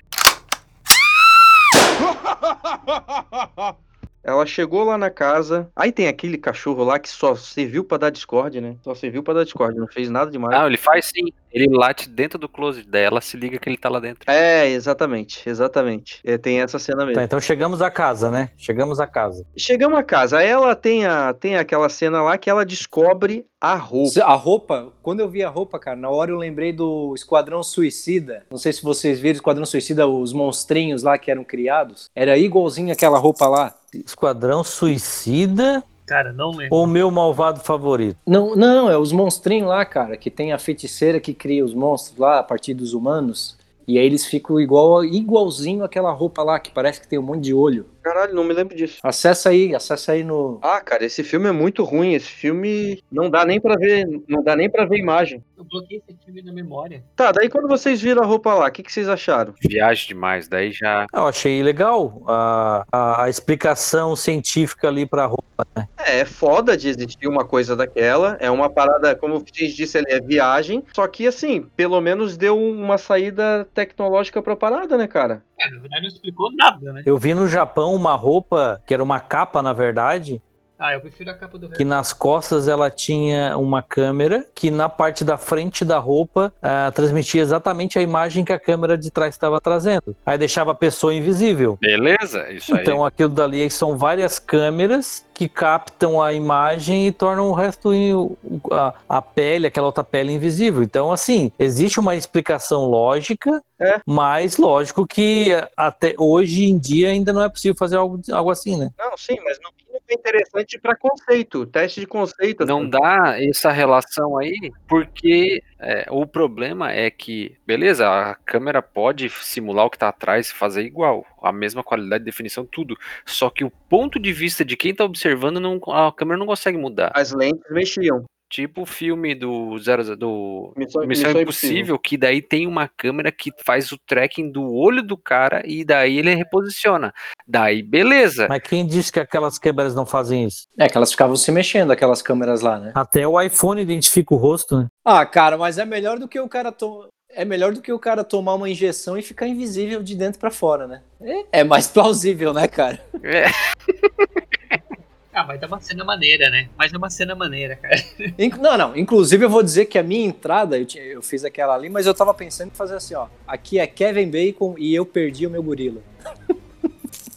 [4.25, 5.71] Ela chegou lá na casa.
[5.77, 8.75] Aí tem aquele cachorro lá que só serviu pra dar Discord, né?
[8.81, 10.59] Só serviu pra dar Discord, não fez nada demais.
[10.59, 11.31] Não, ele faz sim.
[11.53, 14.31] Ele late dentro do closet dela, se liga que ele tá lá dentro.
[14.31, 16.21] É, exatamente, exatamente.
[16.25, 17.15] É, tem essa cena mesmo.
[17.15, 18.51] Tá, então chegamos à casa, né?
[18.57, 19.45] Chegamos à casa.
[19.57, 20.39] Chegamos a casa.
[20.39, 24.21] Aí ela tem, a, tem aquela cena lá que ela descobre a roupa.
[24.25, 28.45] A roupa, quando eu vi a roupa, cara, na hora eu lembrei do Esquadrão Suicida.
[28.51, 32.11] Não sei se vocês viram Esquadrão Suicida, os monstrinhos lá que eram criados.
[32.15, 33.75] Era igualzinho aquela roupa lá.
[33.95, 36.77] Esquadrão Suicida Cara, não lembro.
[36.77, 38.19] ou meu malvado favorito?
[38.27, 42.19] Não, não, é os monstrinhos lá, cara, que tem a feiticeira que cria os monstros
[42.19, 43.57] lá a partir dos humanos.
[43.89, 47.45] E aí eles ficam igual, igualzinho aquela roupa lá, que parece que tem um monte
[47.45, 47.87] de olho.
[48.03, 48.99] Caralho, não me lembro disso.
[49.03, 50.59] Acessa aí, acessa aí no.
[50.63, 52.15] Ah, cara, esse filme é muito ruim.
[52.15, 55.43] Esse filme não dá nem pra ver, não dá nem para ver imagem.
[55.57, 57.05] Eu bloqueei esse filme na memória.
[57.15, 59.55] Tá, daí quando vocês viram a roupa lá, o que, que vocês acharam?
[59.63, 61.07] Viagem demais, daí já.
[61.13, 65.87] Eu achei legal a, a, a explicação científica ali pra roupa, né?
[65.97, 68.37] É, é foda de existir uma coisa daquela.
[68.41, 70.83] É uma parada, como o Fitz disse, ali, é viagem.
[70.93, 75.43] Só que, assim, pelo menos deu uma saída tecnológica pra parada, né, cara?
[75.61, 77.03] É, na verdade não explicou nada, né?
[77.07, 80.41] Eu vi no Japão uma roupa, que era uma capa, na verdade,
[80.83, 84.89] Ah, eu prefiro a capa do que nas costas ela tinha uma câmera que na
[84.89, 89.33] parte da frente da roupa ah, transmitia exatamente a imagem que a câmera de trás
[89.33, 90.17] estava trazendo.
[90.27, 91.79] Aí deixava a pessoa invisível.
[91.81, 92.51] Beleza?
[92.51, 92.83] Isso aí.
[92.83, 98.37] Então aquilo dali são várias câmeras que captam a imagem e tornam o resto
[98.71, 100.83] a, a pele, aquela outra pele invisível.
[100.83, 104.01] Então, assim, existe uma explicação lógica, É.
[104.07, 108.77] mas lógico que até hoje em dia ainda não é possível fazer algo, algo assim,
[108.77, 108.91] né?
[108.99, 111.67] Não, sim, mas no mínimo é interessante pra conceito.
[111.67, 112.65] Teste de conceito.
[112.65, 112.91] Não assim.
[112.91, 119.87] dá essa relação aí, porque é, o problema é que, beleza, a câmera pode simular
[119.87, 122.97] o que tá atrás e fazer igual, a mesma qualidade de definição, tudo.
[123.27, 126.79] Só que o ponto de vista de quem tá observando, não, a câmera não consegue
[126.79, 127.13] mudar.
[127.15, 128.25] As lentes mexiam.
[128.53, 133.51] Tipo o filme do Zero, do Missão, Missão Impossível, que daí tem uma câmera que
[133.65, 137.15] faz o tracking do olho do cara e daí ele reposiciona.
[137.49, 138.49] Daí, beleza.
[138.51, 140.67] Mas quem disse que aquelas câmeras não fazem isso?
[140.79, 142.93] É que elas ficavam se mexendo, aquelas câmeras lá, né?
[142.95, 144.89] Até o iPhone identifica o rosto, né?
[145.03, 147.09] Ah, cara, mas é melhor do que o cara to...
[147.31, 150.51] é melhor do que o cara tomar uma injeção e ficar invisível de dentro pra
[150.51, 151.01] fora, né?
[151.23, 153.03] É, é mais plausível, né, cara?
[153.23, 153.47] É,
[155.35, 156.69] Ah, mas é uma cena maneira, né?
[156.77, 157.97] Mas é uma cena maneira, cara.
[158.61, 158.97] Não, não.
[158.97, 162.07] Inclusive, eu vou dizer que a minha entrada, eu, tinha- eu fiz aquela ali, mas
[162.07, 163.29] eu tava pensando em fazer assim, ó.
[163.47, 166.03] Aqui é Kevin Bacon e eu perdi o meu gorila.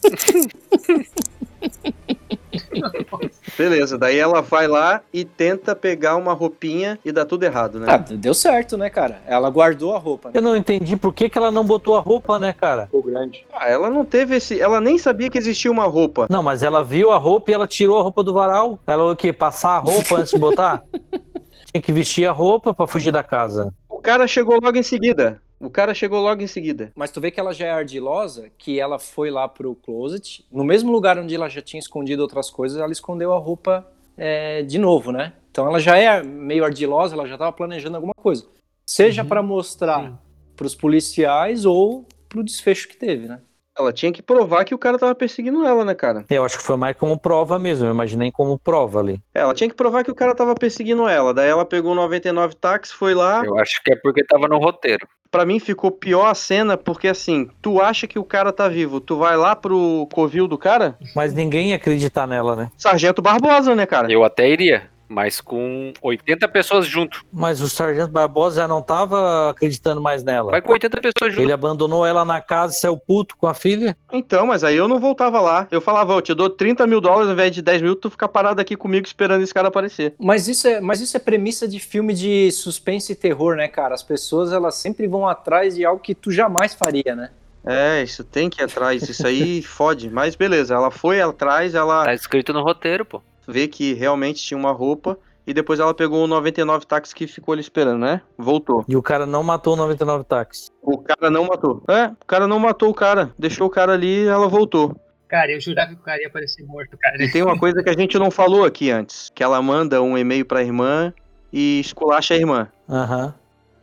[3.58, 7.88] Beleza, daí ela vai lá e tenta pegar uma roupinha e dá tudo errado, né?
[7.90, 9.22] Ah, deu certo, né, cara?
[9.26, 10.30] Ela guardou a roupa.
[10.30, 10.34] Né?
[10.36, 12.86] Eu não entendi por que, que ela não botou a roupa, né, cara?
[12.86, 13.46] Ficou grande.
[13.54, 14.60] Ah, ela não teve esse.
[14.60, 16.28] Ela nem sabia que existia uma roupa.
[16.30, 18.80] Não, mas ela viu a roupa e ela tirou a roupa do varal.
[18.86, 19.32] Ela o quê?
[19.32, 20.84] Passar a roupa antes de botar?
[21.72, 23.74] Tinha que vestir a roupa pra fugir da casa.
[23.90, 25.42] O cara chegou logo em seguida.
[25.66, 26.92] O cara chegou logo em seguida.
[26.96, 30.64] Mas tu vê que ela já é ardilosa, que ela foi lá pro closet, no
[30.64, 33.88] mesmo lugar onde ela já tinha escondido outras coisas, ela escondeu a roupa
[34.18, 35.34] é, de novo, né?
[35.52, 38.46] Então ela já é meio ardilosa, ela já tava planejando alguma coisa.
[38.86, 40.18] Seja Uhum, pra mostrar sim.
[40.56, 43.40] pros policiais ou pro desfecho que teve, né?
[43.78, 46.24] Ela tinha que provar que o cara tava perseguindo ela, né, cara?
[46.30, 49.20] Eu acho que foi mais como prova mesmo, eu imaginei como prova ali.
[49.34, 51.34] É, Ela tinha que provar que o cara tava perseguindo ela.
[51.34, 53.44] Daí ela pegou o 99 táxi, foi lá.
[53.46, 55.08] Eu acho que é porque tava no roteiro.
[55.30, 59.02] Pra mim ficou pior a cena, porque assim, tu acha que o cara tá vivo,
[59.02, 60.98] tu vai lá pro covil do cara?
[61.14, 62.72] Mas ninguém ia acreditar nela, né?
[62.78, 64.10] Sargento Barbosa, né, cara?
[64.10, 67.24] Eu até iria, mas com 80 pessoas junto.
[67.32, 70.52] Mas o Sargento Barbosa já não tava acreditando mais nela.
[70.52, 71.42] Vai com 80 pessoas junto.
[71.42, 73.96] Ele abandonou ela na casa saiu puto com a filha.
[74.12, 75.68] Então, mas aí eu não voltava lá.
[75.72, 78.28] Eu falava, eu te dou 30 mil dólares ao invés de 10 mil, tu fica
[78.28, 80.14] parado aqui comigo esperando esse cara aparecer.
[80.20, 83.94] Mas isso, é, mas isso é premissa de filme de suspense e terror, né, cara?
[83.94, 87.30] As pessoas, elas sempre vão atrás de algo que tu jamais faria, né?
[87.66, 90.10] É, isso tem que ir atrás, isso aí fode.
[90.10, 93.22] Mas beleza, ela foi atrás, ela Tá escrito no roteiro, pô.
[93.48, 95.18] Vê que realmente tinha uma roupa.
[95.48, 98.22] E depois ela pegou o 99 táxi que ficou ali esperando, né?
[98.36, 98.84] Voltou.
[98.88, 100.72] E o cara não matou o 99 táxi.
[100.82, 101.84] O cara não matou.
[101.88, 103.32] É, o cara não matou o cara.
[103.38, 104.96] Deixou o cara ali e ela voltou.
[105.28, 107.22] Cara, eu jurava que o cara ia aparecer morto, cara.
[107.24, 109.32] E tem uma coisa que a gente não falou aqui antes.
[109.36, 111.14] Que ela manda um e-mail pra irmã
[111.54, 112.68] e esculacha a irmã.
[112.90, 113.34] Aham.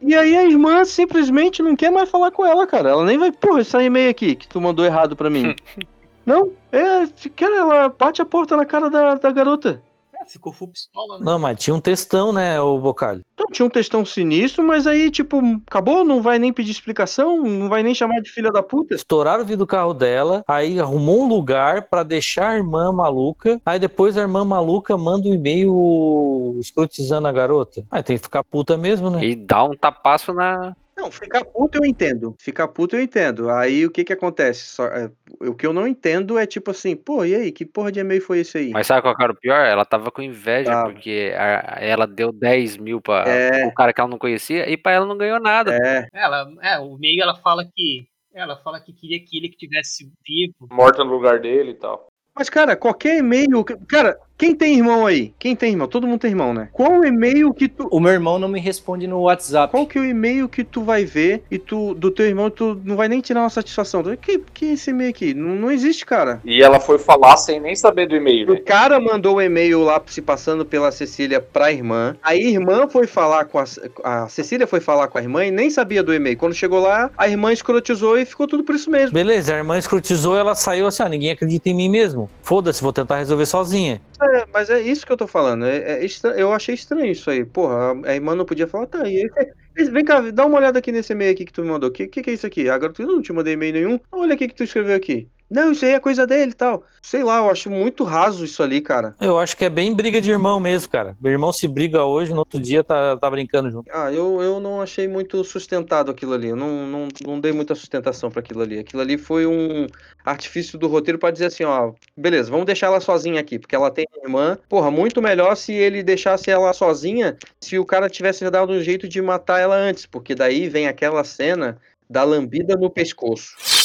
[0.01, 2.91] E aí a irmã simplesmente não quer mais falar com ela, cara.
[2.91, 5.55] Ela nem vai, porra, esse e-mail aqui que tu mandou errado pra mim.
[6.25, 9.83] não, é, cara, ela bate a porta na cara da, da garota.
[10.15, 11.25] É, ficou full pistola, né?
[11.25, 13.23] Não, mas tinha um textão, né, o Bocalho?
[13.35, 17.69] Então tinha um textão sinistro, mas aí, tipo, acabou, não vai nem pedir explicação, não
[17.69, 18.95] vai nem chamar de filha da puta.
[18.95, 23.61] Estouraram o vidro do carro dela, aí arrumou um lugar pra deixar a irmã maluca,
[23.67, 27.85] aí depois a irmã maluca manda um e-mail escrotizando a garota.
[27.91, 29.25] Aí tem que ficar puta mesmo, né?
[29.25, 30.77] E dá um tapaço na.
[31.03, 32.35] Não, ficar puto eu entendo.
[32.41, 33.51] Ficar puto eu entendo.
[33.51, 34.61] Aí o que que acontece?
[34.67, 37.91] Só, é, o que eu não entendo é tipo assim, pô, e aí, que porra
[37.91, 38.71] de e-mail foi esse aí?
[38.71, 39.65] Mas sabe qual era o pior?
[39.67, 40.93] Ela tava com inveja, Tava.
[40.93, 43.67] porque a- ela deu 10 mil pra É.
[43.67, 45.75] o cara que ela não conhecia e pra ela não ganhou nada.
[45.75, 48.07] É, Ela, é, o meio ela fala que.
[48.35, 50.55] Ela fala que queria que ele que tivesse vivo.
[50.71, 52.07] Morta no lugar dele e tal.
[52.35, 53.63] Mas, cara, qualquer e-mail.
[53.87, 55.33] Cara, quem tem irmão aí?
[55.39, 55.87] Quem tem irmão?
[55.87, 56.69] Todo mundo tem irmão, né?
[56.73, 57.87] Qual o e-mail que tu.
[57.91, 59.71] O meu irmão não me responde no WhatsApp.
[59.71, 62.81] Qual que é o e-mail que tu vai ver e tu, do teu irmão, tu
[62.85, 64.03] não vai nem tirar uma satisfação?
[64.17, 65.35] Que, que é esse e-mail aqui?
[65.35, 66.41] Não, não existe, cara.
[66.45, 68.61] E ela foi falar sem nem saber do e-mail, O né?
[68.61, 72.17] cara mandou o e-mail lá se passando pela Cecília pra irmã.
[72.23, 73.65] A irmã foi falar com a.
[74.03, 76.37] A Cecília foi falar com a irmã e nem sabia do e-mail.
[76.37, 79.13] Quando chegou lá, a irmã escrotizou e ficou tudo por isso mesmo.
[79.13, 82.29] Beleza, a irmã escrotizou, ela saiu assim, ó, ninguém acredita em mim mesmo.
[82.43, 84.01] Foda-se, vou tentar resolver sozinha.
[84.23, 85.65] É, mas é isso que eu tô falando.
[85.67, 87.45] É, é estra- Eu achei estranho isso aí.
[87.45, 89.31] Porra, a irmã não podia falar, tá, e aí?
[89.91, 91.89] Vem cá, dá uma olhada aqui nesse e-mail aqui que tu me mandou.
[91.89, 92.69] O que, que, que é isso aqui?
[92.69, 93.99] Agora tu não te mandei e-mail nenhum.
[94.11, 95.31] Olha aqui que tu escreveu aqui.
[95.53, 96.83] Não, isso aí é coisa dele e tal.
[97.03, 99.15] Sei lá, eu acho muito raso isso ali, cara.
[99.21, 101.15] Eu acho que é bem briga de irmão mesmo, cara.
[101.21, 103.91] Meu irmão se briga hoje, no outro dia tá, tá brincando junto.
[103.93, 106.49] Ah, eu, eu não achei muito sustentado aquilo ali.
[106.49, 108.79] Eu não, não, não dei muita sustentação pra aquilo ali.
[108.79, 109.87] Aquilo ali foi um
[110.25, 113.91] artifício do roteiro pra dizer assim, ó, beleza, vamos deixar ela sozinha aqui, porque ela
[113.91, 114.57] tem irmã.
[114.71, 119.07] Porra, muito melhor se ele deixasse ela sozinha, se o cara tivesse dado um jeito
[119.07, 121.79] de matar ela antes, porque daí vem aquela cena
[122.09, 123.82] da lambida no pescoço.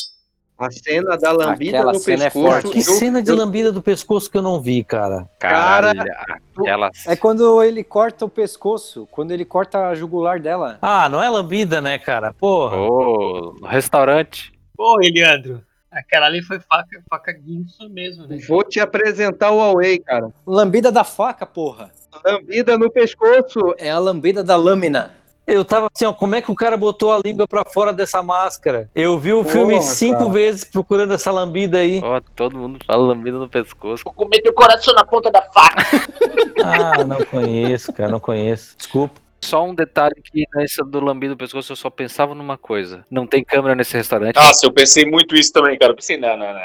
[0.60, 2.47] A cena da lambida Aquela no cena é pescoço.
[2.51, 2.70] forte.
[2.72, 5.30] Que eu- cena de eu- lambida do pescoço que eu não vi, cara.
[5.39, 6.01] Caralho,
[6.58, 6.89] aquela.
[7.05, 10.80] É quando ele corta o pescoço, quando ele corta a jugular dela.
[10.82, 12.34] Ah, não é lambida, né, cara?
[12.34, 12.76] Porra.
[12.78, 14.51] Ô, no restaurante.
[14.76, 18.38] Pô, Eliandro, aquela ali foi faca, faca guinso mesmo, né?
[18.47, 20.32] Vou te apresentar o Huawei, cara.
[20.45, 21.91] Lambida da faca, porra.
[22.26, 23.76] Lambida no pescoço.
[23.78, 25.12] É a lambida da lâmina.
[25.48, 28.22] Eu tava assim, ó, como é que o cara botou a língua pra fora dessa
[28.22, 28.89] máscara?
[28.93, 30.32] Eu vi o Porra, filme cinco cara.
[30.32, 32.02] vezes procurando essa lambida aí.
[32.04, 34.04] Ó, todo mundo fala lambida no pescoço.
[34.04, 35.86] Vou comer teu coração na ponta da faca.
[36.62, 38.76] Ah, não conheço, cara, não conheço.
[38.78, 39.22] Desculpa.
[39.42, 43.06] Só um detalhe que nessa do lambido no pescoço eu só pensava numa coisa.
[43.10, 44.36] Não tem câmera nesse restaurante.
[44.36, 45.92] Nossa, eu pensei muito isso também, cara.
[45.92, 46.60] Eu pensei, não, não, não, não,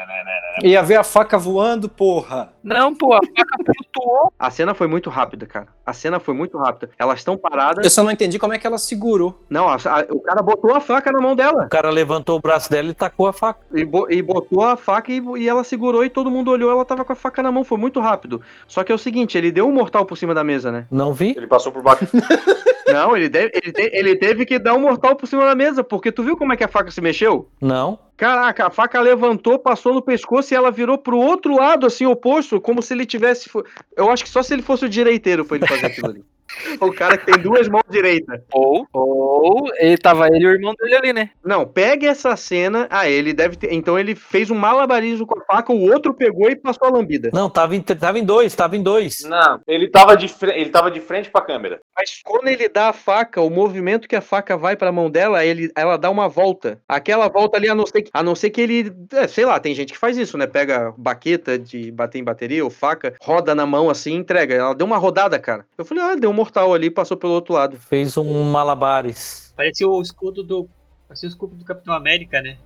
[0.63, 0.69] não.
[0.69, 2.53] Ia ver a faca voando, porra.
[2.63, 4.33] Não, pô, a faca flutuou.
[4.39, 5.69] A cena foi muito rápida, cara.
[5.85, 6.91] A cena foi muito rápida.
[6.99, 7.85] Elas estão paradas.
[7.85, 9.43] Eu só não entendi como é que ela segurou.
[9.51, 11.65] Não, a- a- o cara botou a faca na mão dela.
[11.67, 13.61] O cara levantou o braço dela e tacou a faca.
[13.75, 16.71] E, bo- e botou a faca e, e ela segurou e todo mundo olhou.
[16.71, 17.65] Ela tava com a faca na mão.
[17.65, 18.41] Foi muito rápido.
[18.67, 20.87] Só que é o seguinte: ele deu um mortal por cima da mesa, né?
[20.91, 21.35] Não vi?
[21.37, 22.07] Ele passou por baixo.
[22.89, 25.83] Não, ele, deve- ele, te- ele teve que dar um mortal por cima da mesa.
[25.85, 27.49] Porque tu viu como é que a faca se mexeu?
[27.61, 27.99] Não.
[28.17, 32.61] Caraca, a faca levantou, passou no pescoço e ela virou pro outro lado, assim, oposto,
[32.61, 33.51] como se ele tivesse.
[33.97, 36.25] Eu acho que só se ele fosse o direiteiro foi ele fazer aquilo ali.
[36.83, 38.41] O cara que tem duas mãos direitas.
[38.53, 41.31] Ou, ou ele tava ele e o irmão dele ali, né?
[41.45, 42.87] Não, pegue essa cena.
[42.91, 43.73] Ah, ele deve ter.
[43.73, 47.31] Então ele fez um malabarismo com a faca, o outro pegou e passou a lambida.
[47.33, 49.23] Não, tava em, tava em dois, tava em dois.
[49.25, 51.81] Não, ele tava de, fre- ele tava de frente pra câmera.
[51.97, 55.45] Mas quando ele dá a faca, o movimento que a faca vai pra mão dela,
[55.45, 56.79] ele, ela dá uma volta.
[56.89, 58.93] Aquela volta ali, a não ser que, a não ser que ele.
[59.15, 60.47] é, sei lá, tem gente que faz isso, né?
[60.47, 64.55] Pega baqueta de bater em bateria ou faca, roda na mão assim e entrega.
[64.55, 65.65] Ela deu uma rodada, cara.
[65.77, 67.79] Eu falei, ah, deu um mortal ali e passou pelo outro lado.
[67.79, 69.53] Fez um malabares.
[69.57, 70.69] Parecia o escudo do.
[71.09, 72.59] Parecia o escudo do Capitão América, né?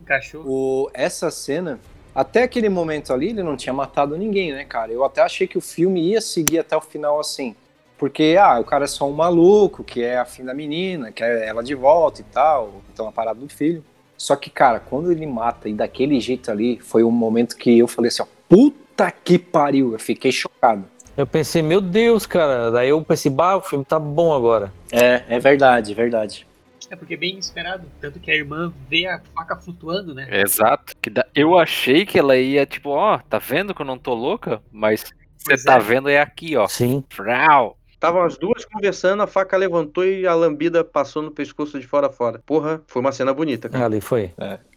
[0.00, 0.42] Encaixou.
[0.46, 1.78] O, essa cena,
[2.14, 4.90] até aquele momento ali, ele não tinha matado ninguém, né, cara?
[4.90, 7.54] Eu até achei que o filme ia seguir até o final assim.
[7.98, 11.62] Porque, ah, o cara é só um maluco, que é afim da menina, quer ela
[11.62, 13.84] de volta e tal, então a parada do filho.
[14.16, 17.88] Só que, cara, quando ele mata e daquele jeito ali, foi um momento que eu
[17.88, 20.84] falei assim, ó, puta que pariu, eu fiquei chocado.
[21.18, 22.70] Eu pensei, meu Deus, cara.
[22.70, 24.72] Daí eu pensei, bah, o filme tá bom agora.
[24.92, 26.46] É, é verdade, é verdade.
[26.88, 27.88] É porque é bem esperado.
[28.00, 30.28] Tanto que a irmã vê a faca flutuando, né?
[30.30, 30.94] Exato.
[31.02, 34.62] Que Eu achei que ela ia, tipo, ó, tá vendo que eu não tô louca?
[34.70, 35.06] Mas
[35.38, 35.80] você tá é.
[35.80, 36.68] vendo é aqui, ó.
[36.68, 37.02] Sim.
[37.10, 37.76] Frau.
[37.90, 42.06] Estavam as duas conversando, a faca levantou e a lambida passou no pescoço de fora
[42.06, 42.40] a fora.
[42.46, 43.86] Porra, foi uma cena bonita, cara.
[43.86, 44.30] Ali foi.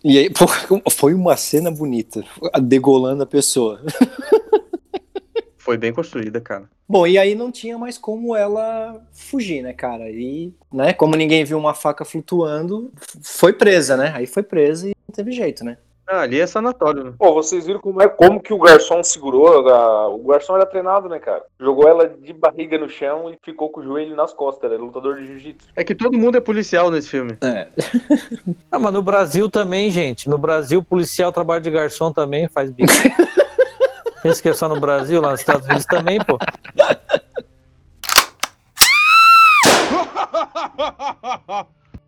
[0.04, 0.32] E aí,
[0.90, 2.24] foi uma cena bonita,
[2.64, 3.80] degolando a pessoa.
[5.62, 6.64] Foi bem construída, cara.
[6.90, 10.10] Bom, e aí não tinha mais como ela fugir, né, cara?
[10.10, 12.92] E, né, como ninguém viu uma faca flutuando,
[13.24, 14.12] foi presa, né?
[14.16, 15.78] Aí foi presa e não teve jeito, né?
[16.08, 17.14] Ah, ali é sanatório, né?
[17.18, 19.70] Pô, vocês viram como, é, como que o garçom segurou?
[19.70, 21.44] a- o garçom era treinado, né, cara?
[21.60, 24.70] Jogou ela de barriga no chão e ficou com o joelho nas costas.
[24.70, 25.68] Era lutador de jiu-jitsu.
[25.76, 27.38] É que todo mundo é policial nesse filme.
[27.42, 27.68] É.
[28.72, 30.28] Ah, mas no Brasil também, gente.
[30.30, 32.92] No Brasil, o policial trabalha de garçom também, faz bico.
[34.22, 36.38] Pensa que é só no Brasil, lá nos Estados Unidos também, pô.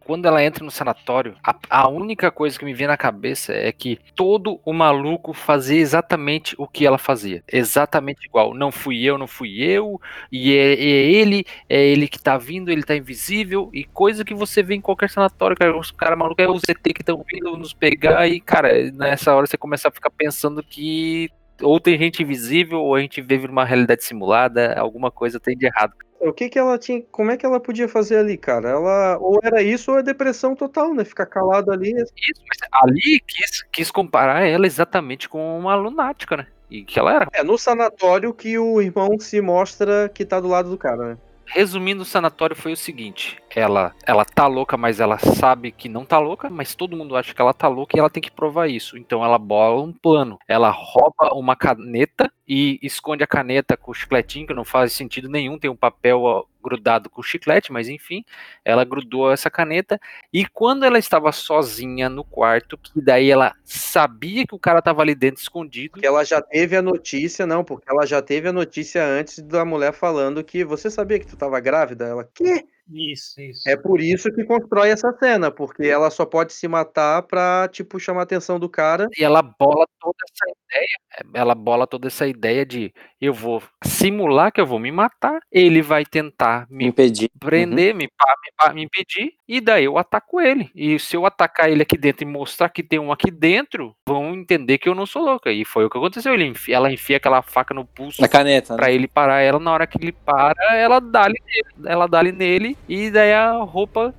[0.06, 3.72] Quando ela entra no sanatório, a, a única coisa que me vem na cabeça é
[3.72, 7.42] que todo o maluco fazia exatamente o que ela fazia.
[7.52, 8.54] Exatamente igual.
[8.54, 10.02] Não fui eu, não fui eu.
[10.30, 13.70] E é, é ele, é ele que tá vindo, ele tá invisível.
[13.74, 15.78] E coisa que você vê em qualquer sanatório, cara.
[15.78, 18.28] Os caras malucos é os ET que estão vindo nos pegar.
[18.28, 21.32] E, cara, nessa hora você começa a ficar pensando que.
[21.62, 25.66] Ou tem gente invisível, ou a gente vive numa realidade simulada, alguma coisa tem de
[25.66, 25.94] errado.
[26.20, 27.02] O que que ela tinha.
[27.12, 28.70] Como é que ela podia fazer ali, cara?
[28.70, 29.18] Ela.
[29.20, 31.04] Ou era isso ou é depressão total, né?
[31.04, 31.92] Ficar calado ali.
[31.92, 32.14] Isso,
[32.48, 36.48] mas ali quis, quis comparar ela exatamente com uma lunática, né?
[36.70, 37.28] E que ela era.
[37.34, 41.18] É no sanatório que o irmão se mostra que tá do lado do cara, né?
[41.46, 46.06] Resumindo, o sanatório foi o seguinte: ela, ela tá louca, mas ela sabe que não
[46.06, 48.68] tá louca, mas todo mundo acha que ela tá louca e ela tem que provar
[48.68, 48.98] isso.
[48.98, 50.40] Então ela bola um plano.
[50.48, 55.30] Ela rouba uma caneta e esconde a caneta com o chicletinho, que não faz sentido
[55.30, 58.24] nenhum, tem um papel grudado com chiclete, mas enfim,
[58.64, 60.00] ela grudou essa caneta.
[60.32, 65.02] E quando ela estava sozinha no quarto, que daí ela sabia que o cara tava
[65.02, 65.92] ali dentro escondido.
[65.92, 69.66] Porque ela já teve a notícia, não, porque ela já teve a notícia antes da
[69.66, 72.06] mulher falando que você sabia que tu tava grávida?
[72.06, 72.66] Ela, quê?
[72.92, 73.68] Isso, isso.
[73.68, 78.00] É por isso que constrói essa cena, porque ela só pode se matar pra, tipo,
[78.00, 79.08] chamar a atenção do cara.
[79.18, 84.52] E ela bola toda essa ideia, ela bola toda essa ideia de eu vou simular
[84.52, 87.30] que eu vou me matar, ele vai tentar me Impedir.
[87.40, 90.70] prender, me, pa- me, pa- me impedir, e daí eu ataco ele.
[90.76, 94.34] E se eu atacar ele aqui dentro e mostrar que tem um aqui dentro, vão
[94.34, 95.52] entender que eu não sou louca.
[95.54, 96.34] E foi o que aconteceu.
[96.34, 98.78] Ele enfia- ela enfia aquela faca no pulso Na caneta, né?
[98.78, 99.58] pra ele parar ela.
[99.60, 104.14] Na hora que ele para, ela dá-lhe nele, ela dá-lhe nele, e daí a roupa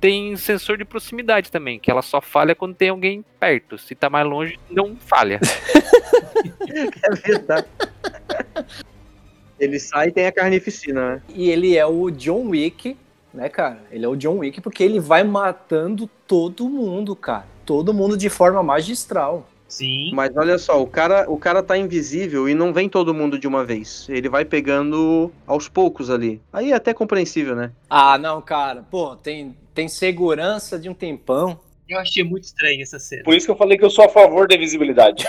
[0.00, 3.78] tem sensor de proximidade também, que ela só falha quando tem alguém perto.
[3.78, 5.40] Se tá mais longe, não falha.
[7.02, 7.66] É verdade.
[9.58, 11.22] Ele sai e tem a carnificina, né?
[11.34, 12.96] E ele é o John Wick,
[13.32, 13.82] né, cara?
[13.90, 17.46] Ele é o John Wick porque ele vai matando todo mundo, cara.
[17.64, 19.48] Todo mundo de forma magistral.
[19.68, 20.10] Sim.
[20.12, 23.46] Mas olha só, o cara, o cara tá invisível e não vem todo mundo de
[23.46, 24.06] uma vez.
[24.08, 26.40] Ele vai pegando aos poucos ali.
[26.52, 27.72] Aí é até compreensível, né?
[27.90, 28.84] Ah, não, cara.
[28.90, 31.58] Pô, tem, tem segurança de um tempão.
[31.88, 33.22] Eu achei muito estranho essa cena.
[33.24, 35.24] Por isso que eu falei que eu sou a favor da invisibilidade.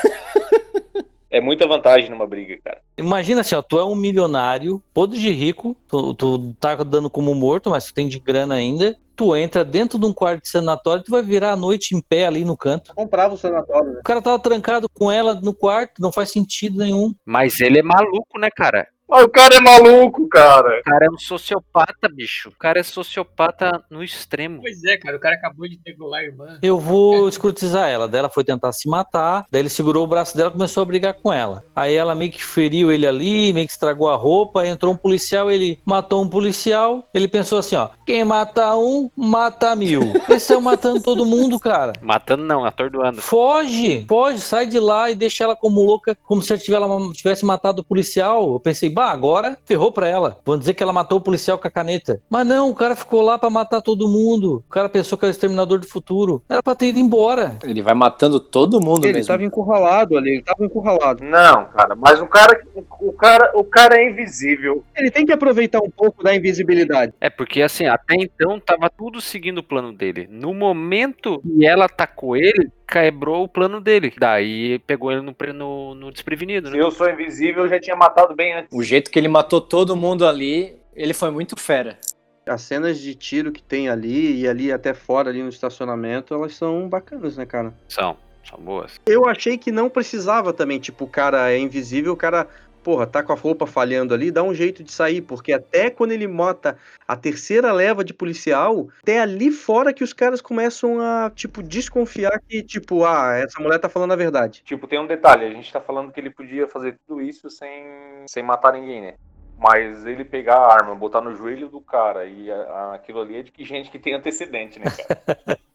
[1.30, 2.82] é muita vantagem numa briga, cara.
[2.98, 7.34] Imagina assim, ó, tu é um milionário, podre de rico, tu, tu tá dando como
[7.36, 8.98] morto, mas tu tem de grana ainda.
[9.18, 12.28] Tu entra dentro de um quarto de sanatório, tu vai virar a noite em pé
[12.28, 12.94] ali no canto.
[12.94, 14.00] Comprava o sanatório, né?
[14.00, 17.16] O cara tava trancado com ela no quarto, não faz sentido nenhum.
[17.26, 18.88] Mas ele é maluco, né, cara?
[19.10, 20.80] Mas o cara é maluco, cara.
[20.80, 22.50] O cara é um sociopata, bicho.
[22.50, 24.60] O cara é sociopata no extremo.
[24.62, 26.60] Pois é, cara, o cara acabou de degolar a irmã.
[26.62, 28.08] Eu vou escrutizar ela.
[28.08, 29.46] Daí ela foi tentar se matar.
[29.50, 31.64] Daí ele segurou o braço dela e começou a brigar com ela.
[31.76, 34.68] Aí ela meio que feriu ele ali, meio que estragou a roupa.
[34.68, 37.08] Entrou um policial, ele matou um policial.
[37.14, 40.02] Ele pensou assim: ó, quem mata um, mata mil.
[40.28, 41.94] Eles estão matando todo mundo, cara.
[42.02, 43.22] Matando não, atordoando.
[43.22, 47.14] Foge, foge, sai de lá e deixa ela como louca, como se ela tivesse- ela
[47.14, 48.52] tivesse matado o policial.
[48.54, 50.40] Eu pensei, bah, agora ferrou pra ela.
[50.44, 52.20] Vão dizer que ela matou o policial com a caneta.
[52.28, 54.64] Mas não, o cara ficou lá pra matar todo mundo.
[54.68, 56.42] O cara pensou que era o exterminador do futuro.
[56.50, 57.58] Era pra ter ido embora.
[57.64, 59.28] Ele vai matando todo mundo Ele mesmo.
[59.28, 61.24] tava encurralado ali, ele tava encurralado.
[61.24, 62.60] Não, cara, mas o cara,
[63.00, 64.84] o cara, o cara é invisível.
[64.96, 67.14] Ele tem que aproveitar um pouco da invisibilidade.
[67.22, 70.28] É porque assim, até então tava tudo seguindo o plano dele.
[70.32, 74.14] No momento que ela atacou ele, quebrou o plano dele.
[74.18, 76.82] Daí pegou ele no, no, no desprevenido, Se né?
[76.82, 78.70] eu sou invisível, eu já tinha matado bem antes.
[78.72, 82.00] O jeito que ele matou todo mundo ali, ele foi muito fera.
[82.48, 86.56] As cenas de tiro que tem ali e ali até fora, ali no estacionamento, elas
[86.56, 87.74] são bacanas, né, cara?
[87.90, 88.16] São,
[88.50, 89.02] são boas.
[89.06, 92.48] Eu achei que não precisava também, tipo, o cara é invisível, o cara,
[92.88, 96.14] porra, tá com a roupa falhando ali, dá um jeito de sair, porque até quando
[96.14, 101.30] ele mata a terceira leva de policial, até ali fora que os caras começam a,
[101.30, 104.62] tipo, desconfiar que, tipo, ah, essa mulher tá falando a verdade.
[104.64, 107.84] Tipo, tem um detalhe, a gente tá falando que ele podia fazer tudo isso sem,
[108.26, 109.14] sem matar ninguém, né?
[109.60, 113.36] Mas ele pegar a arma, botar no joelho do cara e a- a- aquilo ali
[113.36, 115.22] é de que gente que tem antecedente, né, cara?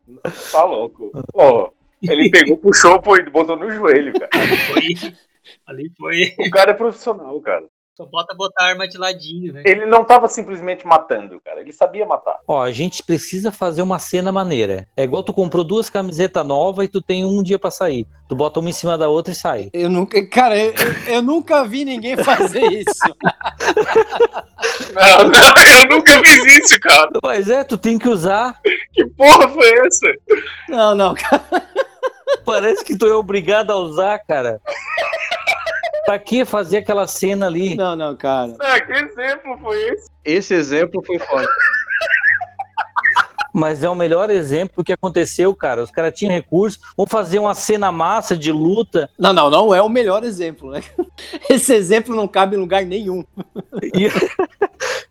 [0.50, 1.12] tá louco.
[1.30, 4.30] Pô, ele pegou, puxou, pô, e botou no joelho, cara.
[5.66, 6.34] Ali foi.
[6.38, 7.64] O cara é profissional, cara.
[7.95, 9.62] Só bota botar a arma de ladinho, né?
[9.66, 11.61] Ele não tava simplesmente matando, cara.
[11.61, 12.38] Ele sabia matar.
[12.49, 14.88] Ó, a gente precisa fazer uma cena maneira.
[14.97, 18.07] É igual tu comprou duas camisetas novas e tu tem um dia pra sair.
[18.30, 19.68] Tu bota uma em cima da outra e sai.
[19.74, 22.88] Eu nunca, cara, eu, eu- eu nunca vi ninguém fazer isso.
[24.95, 27.11] Não, não, eu nunca fiz isso, cara.
[27.22, 28.59] Mas é, tu tem que usar.
[28.93, 30.07] Que porra foi essa?
[30.68, 31.43] Não, não, cara.
[32.45, 34.61] Parece que tu é obrigado a usar, cara.
[36.05, 37.76] Pra que fazer aquela cena ali?
[37.76, 38.55] Não, não, cara.
[38.61, 40.11] Ah, que exemplo foi esse?
[40.24, 41.48] Esse exemplo foi foda.
[43.53, 45.82] Mas é o melhor exemplo do que aconteceu, cara.
[45.82, 49.82] Os caras tinham recurso, vão fazer uma cena massa de luta Não, não, não é
[49.82, 50.82] o melhor exemplo, né?
[51.50, 53.24] Esse exemplo não cabe em lugar nenhum.
[53.94, 54.09] e,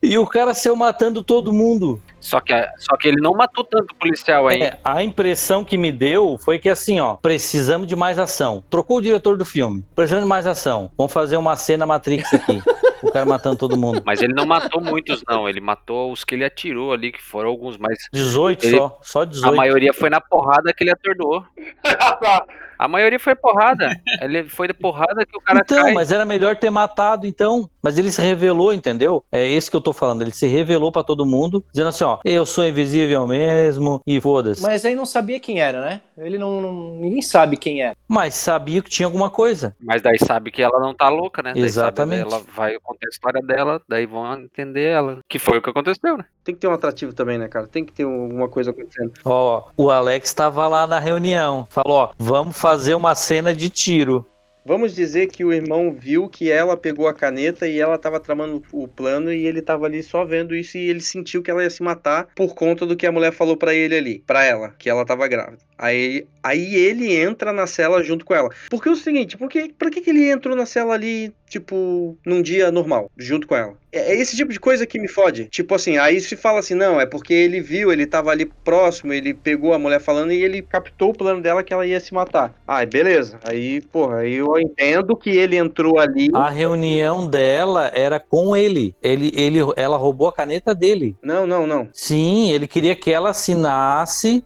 [0.02, 2.02] e o cara saiu matando todo mundo.
[2.20, 4.62] Só que, só que ele não matou tanto policial aí.
[4.62, 8.64] É, a impressão que me deu foi que assim, ó, precisamos de mais ação.
[8.70, 9.84] Trocou o diretor do filme.
[9.96, 10.92] Precisamos de mais ação.
[10.98, 12.62] Vamos fazer uma cena Matrix aqui.
[13.02, 14.02] o cara matando todo mundo.
[14.06, 15.48] Mas ele não matou muitos, não.
[15.48, 19.22] Ele matou os que ele atirou ali, que foram alguns, mas 18 Ele- só, só
[19.22, 19.56] a 18.
[19.56, 21.46] maioria foi na porrada que ele atordou.
[22.82, 23.96] A maioria foi porrada.
[24.20, 25.94] Ele foi de porrada que o cara Então, cai.
[25.94, 27.70] mas era melhor ter matado, então.
[27.80, 29.24] Mas ele se revelou, entendeu?
[29.32, 30.24] É esse que eu tô falando.
[30.24, 34.64] Ele se revelou pra todo mundo, dizendo assim, ó, eu sou invisível mesmo, e foda-se.
[34.64, 34.72] Mas...
[34.82, 36.02] Mas aí não sabia quem era, né?
[36.18, 37.94] Ele não, não- Ninguém sabe quem é.
[38.32, 39.76] sabia que tinha alguma coisa.
[39.80, 41.54] Mas daí sabe que ela não tá louca, né?
[41.54, 42.22] Daí Exatamente.
[42.24, 45.20] Ela vai contar a história dela, daí vão entender ela.
[45.30, 46.26] Que foi o que aconteceu, né?
[46.44, 47.68] Tem que ter um atrativo também, né, cara?
[47.68, 49.14] Tem que ter alguma coisa acontecendo.
[49.24, 51.68] Ó, o Alex tava lá na reunião.
[51.70, 54.26] Falou, ó, vamos fazer uma cena de tiro.
[54.64, 58.62] Vamos dizer que o irmão viu que ela pegou a caneta e ela tava tramando
[58.72, 61.70] o plano e ele tava ali só vendo isso e ele sentiu que ela ia
[61.70, 64.88] se matar por conta do que a mulher falou pra ele ali, pra ela, que
[64.88, 65.64] ela tava grávida.
[65.80, 68.50] Aí, aí ele entra na cela junto com ela.
[68.70, 72.42] Porque é o seguinte, porque para que que ele entrou na cela ali, tipo, num
[72.42, 73.74] dia normal, junto com ela?
[73.92, 75.46] É é esse tipo de coisa que me fode.
[75.46, 79.14] Tipo assim, aí se fala assim, não, é porque ele viu, ele tava ali próximo,
[79.14, 82.14] ele pegou a mulher falando e ele captou o plano dela que ela ia se
[82.14, 82.54] matar.
[82.68, 83.40] Ah, beleza.
[83.44, 86.30] Aí, porra, aí eu entendo que ele entrou ali.
[86.34, 88.96] A reunião dela era com ele.
[89.02, 89.60] Ele, ele.
[89.76, 91.16] Ela roubou a caneta dele.
[91.22, 91.90] Não, não, não.
[91.94, 94.44] Sim, ele queria que ela assinasse.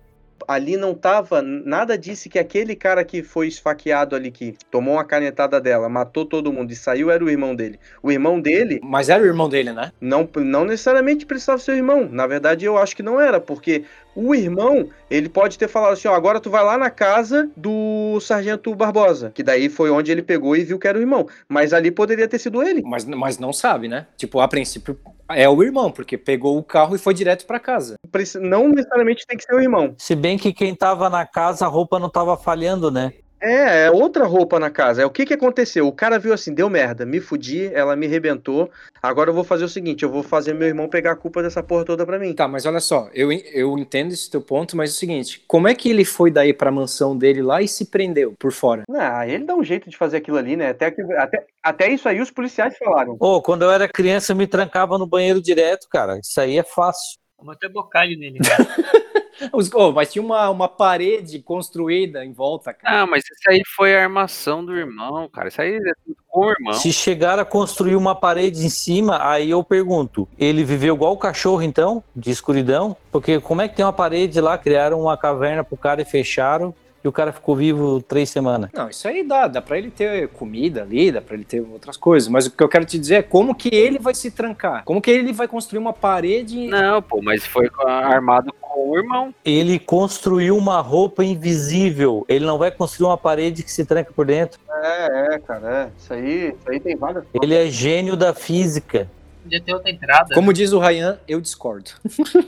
[0.48, 5.04] Ali não tava, nada disse que aquele cara que foi esfaqueado ali, que tomou uma
[5.04, 7.80] canetada dela, matou todo mundo e saiu, era o irmão dele.
[8.02, 9.92] O irmão dele Mas era o irmão dele, né?
[10.00, 12.08] não, não necessariamente precisava ser o irmão.
[12.12, 13.84] Na verdade, eu acho que não era, porque
[14.16, 18.18] o irmão, ele pode ter falado assim, ó, agora tu vai lá na casa do
[18.22, 21.28] Sargento Barbosa, que daí foi onde ele pegou e viu que era o irmão.
[21.50, 22.82] Mas ali poderia ter sido ele.
[22.84, 24.08] Mas, mas não sabe, né?
[24.16, 24.98] Tipo, a princípio
[25.30, 27.96] é o irmão, porque pegou o carro e foi direto pra casa.
[28.42, 29.96] Não necessariamente tem que ser o irmão.
[29.98, 33.14] Se bem que quem tava na casa, a roupa não tava falhando, né?
[33.46, 35.04] É, é outra roupa na casa.
[35.04, 35.88] É o que que aconteceu?
[35.88, 38.72] O cara viu assim, deu merda, me fudi, ela me rebentou.
[39.02, 41.62] Agora eu vou fazer o seguinte, eu vou fazer meu irmão pegar a culpa dessa
[41.62, 42.34] porra toda pra mim.
[42.34, 45.68] Tá, mas olha só, eu, eu entendo esse teu ponto, mas é o seguinte, como
[45.68, 48.84] é que ele foi daí pra mansão dele lá e se prendeu por fora?
[48.90, 50.70] Ah, ele dá um jeito de fazer aquilo ali, né?
[50.70, 53.16] Até, que, até, até isso aí os policiais falaram.
[53.20, 56.18] Ô, quando eu era criança, eu me trancava no banheiro direto, cara.
[56.18, 57.20] Isso aí é fácil.
[57.38, 58.40] Vamos até bocalho nele.
[59.52, 63.02] Os- oh, mas tinha uma, uma parede construída em volta, cara.
[63.02, 65.50] Ah, mas isso aí foi a armação do irmão, cara.
[65.50, 66.74] Isso aí é tudo com o irmão.
[66.74, 71.18] Se chegar a construir uma parede em cima, aí eu pergunto: ele viveu igual o
[71.18, 72.96] cachorro, então, de escuridão?
[73.12, 74.58] Porque como é que tem uma parede lá?
[74.58, 76.74] Criaram uma caverna pro cara e fecharam,
[77.06, 78.70] e o cara ficou vivo três semanas.
[78.74, 81.98] Não, isso aí dá, dá pra ele ter comida ali, dá pra ele ter outras
[81.98, 84.84] coisas, mas o que eu quero te dizer é como que ele vai se trancar,
[84.84, 86.68] como que ele vai construir uma parede...
[86.68, 89.34] Não, pô, mas foi armado com o irmão.
[89.44, 92.26] Ele construiu uma roupa invisível.
[92.28, 94.60] Ele não vai construir uma parede que se tranca por dentro.
[94.70, 95.90] É, é, cara, é.
[95.98, 99.10] Isso aí, isso aí tem várias Ele é gênio da física.
[99.46, 100.34] Podia ter outra entrada.
[100.34, 101.92] Como diz o Ryan, eu discordo.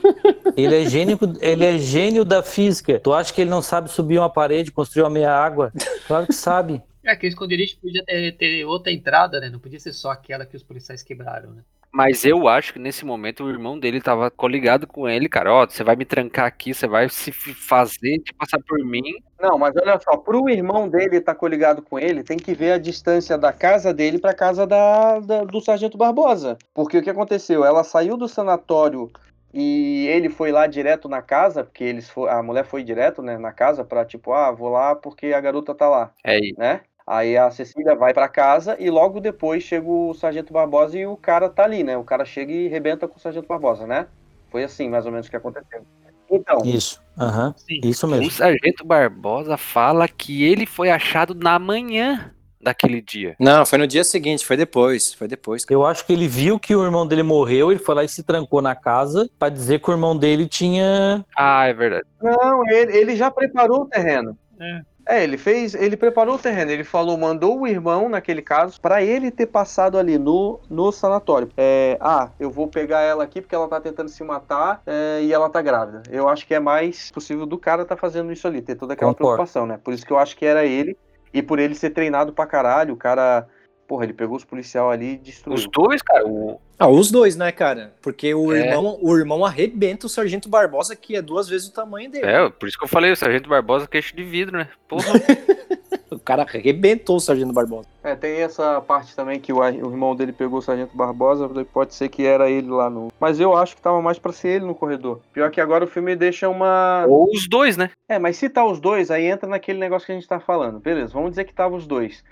[0.57, 2.99] Ele é gênio, ele é gênio da física.
[2.99, 5.71] Tu acha que ele não sabe subir uma parede, construir uma meia água?
[6.07, 6.81] Claro que sabe.
[7.03, 9.49] É, aquele esconderijo podia ter, ter outra entrada, né?
[9.49, 11.61] Não podia ser só aquela que os policiais quebraram, né?
[11.97, 15.51] Mas eu acho que nesse momento o irmão dele tava coligado com ele, cara.
[15.51, 19.01] Ó, você vai me trancar aqui, você vai se fazer de passar por mim.
[19.41, 22.77] Não, mas olha só, pro irmão dele estar coligado com ele, tem que ver a
[22.77, 26.55] distância da casa dele pra casa da, da- do Sargento Barbosa.
[26.71, 27.65] Porque o que aconteceu?
[27.65, 29.09] Ela saiu do sanatório
[29.51, 33.39] e ele foi lá direto na casa, porque eles fo- a mulher foi direto, né,
[33.39, 36.59] na casa pra tipo, ah, vou lá porque a garota tá lá, É isso.
[36.59, 36.81] né?
[37.07, 41.15] Aí a Cecília vai pra casa e logo depois chega o Sargento Barbosa e o
[41.15, 41.95] cara tá ali, né?
[41.95, 44.07] O cara chega e rebenta com o Sargento Barbosa, né?
[44.51, 45.85] Foi assim, mais ou menos, que aconteceu.
[46.29, 47.01] Então, Isso.
[47.17, 47.53] Aham.
[47.55, 47.79] Sim.
[47.81, 48.29] Isso O mesmo.
[48.29, 53.37] sargento Barbosa fala que ele foi achado na manhã daquele dia.
[53.39, 55.65] Não, foi no dia seguinte, foi depois, foi depois.
[55.69, 58.21] Eu acho que ele viu que o irmão dele morreu, ele foi lá e se
[58.21, 61.25] trancou na casa pra dizer que o irmão dele tinha.
[61.37, 62.05] Ah, é verdade.
[62.21, 64.37] Não, ele, ele já preparou o terreno.
[64.59, 64.81] É.
[65.07, 66.69] É, ele fez, ele preparou o terreno.
[66.69, 71.49] Ele falou, mandou o irmão, naquele caso, pra ele ter passado ali no, no sanatório.
[71.55, 75.31] É, ah, eu vou pegar ela aqui porque ela tá tentando se matar é, e
[75.31, 76.03] ela tá grávida.
[76.11, 79.13] Eu acho que é mais possível do cara tá fazendo isso ali, ter toda aquela
[79.13, 79.35] Concordo.
[79.35, 79.79] preocupação, né?
[79.81, 80.97] Por isso que eu acho que era ele.
[81.33, 83.47] E por ele ser treinado pra caralho, o cara.
[83.87, 85.55] Porra, ele pegou os policial ali e destruiu.
[85.55, 87.93] Os dois, cara, o, Ah, os dois, né, cara?
[88.01, 88.67] Porque o, É.
[88.69, 92.25] irmão, o irmão arrebenta o Sargento Barbosa, que é duas vezes o tamanho dele.
[92.25, 94.69] É, por isso que eu falei, o Sargento Barbosa queixo de vidro, né?
[94.87, 95.05] Porra.
[96.09, 97.87] O cara arrebentou o Sargento Barbosa.
[98.03, 101.93] É, tem essa parte também que o, o irmão dele pegou o Sargento Barbosa, pode
[101.93, 103.09] ser que era ele lá no.
[103.19, 105.19] Mas eu acho que tava mais pra ser ele no corredor.
[105.33, 107.05] Pior que agora o filme deixa uma.
[107.07, 107.91] Ou os dois, né?
[108.09, 110.79] É, mas se tá os dois, aí entra naquele negócio que a gente tá falando.
[110.79, 112.23] Beleza, vamos dizer que tava os dois.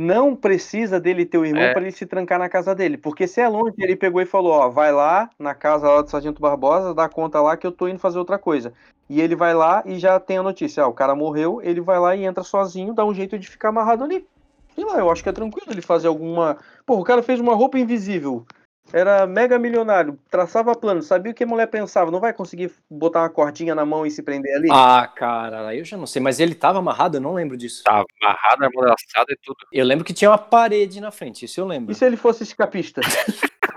[0.00, 1.72] Não precisa dele ter o irmão É.
[1.72, 2.96] pra ele se trancar na casa dele.
[2.96, 6.08] Porque se é longe, ele pegou e falou: Ó, vai lá na casa lá do
[6.08, 8.72] Sargento Barbosa, dá conta lá que eu tô indo fazer outra coisa.
[9.10, 11.98] E ele vai lá e já tem a notícia: ah, o cara morreu, ele vai
[11.98, 14.24] lá e entra sozinho, dá um jeito de ficar amarrado ali.
[14.72, 16.58] Sei lá, eu acho que é tranquilo ele fazer alguma.
[16.86, 18.46] Pô, o cara fez uma roupa invisível.
[18.92, 22.10] Era mega milionário, traçava plano, sabia o que a mulher pensava.
[22.10, 24.68] Não vai conseguir botar uma cordinha na mão e se prender ali?
[24.72, 27.82] Ah, cara, aí eu já não sei, mas ele tava amarrado, eu não lembro disso.
[27.84, 29.58] Tava amarrado, amordaçado e tudo.
[29.70, 31.92] Eu lembro que tinha uma parede na frente, isso eu lembro.
[31.92, 33.02] E se ele fosse escapista?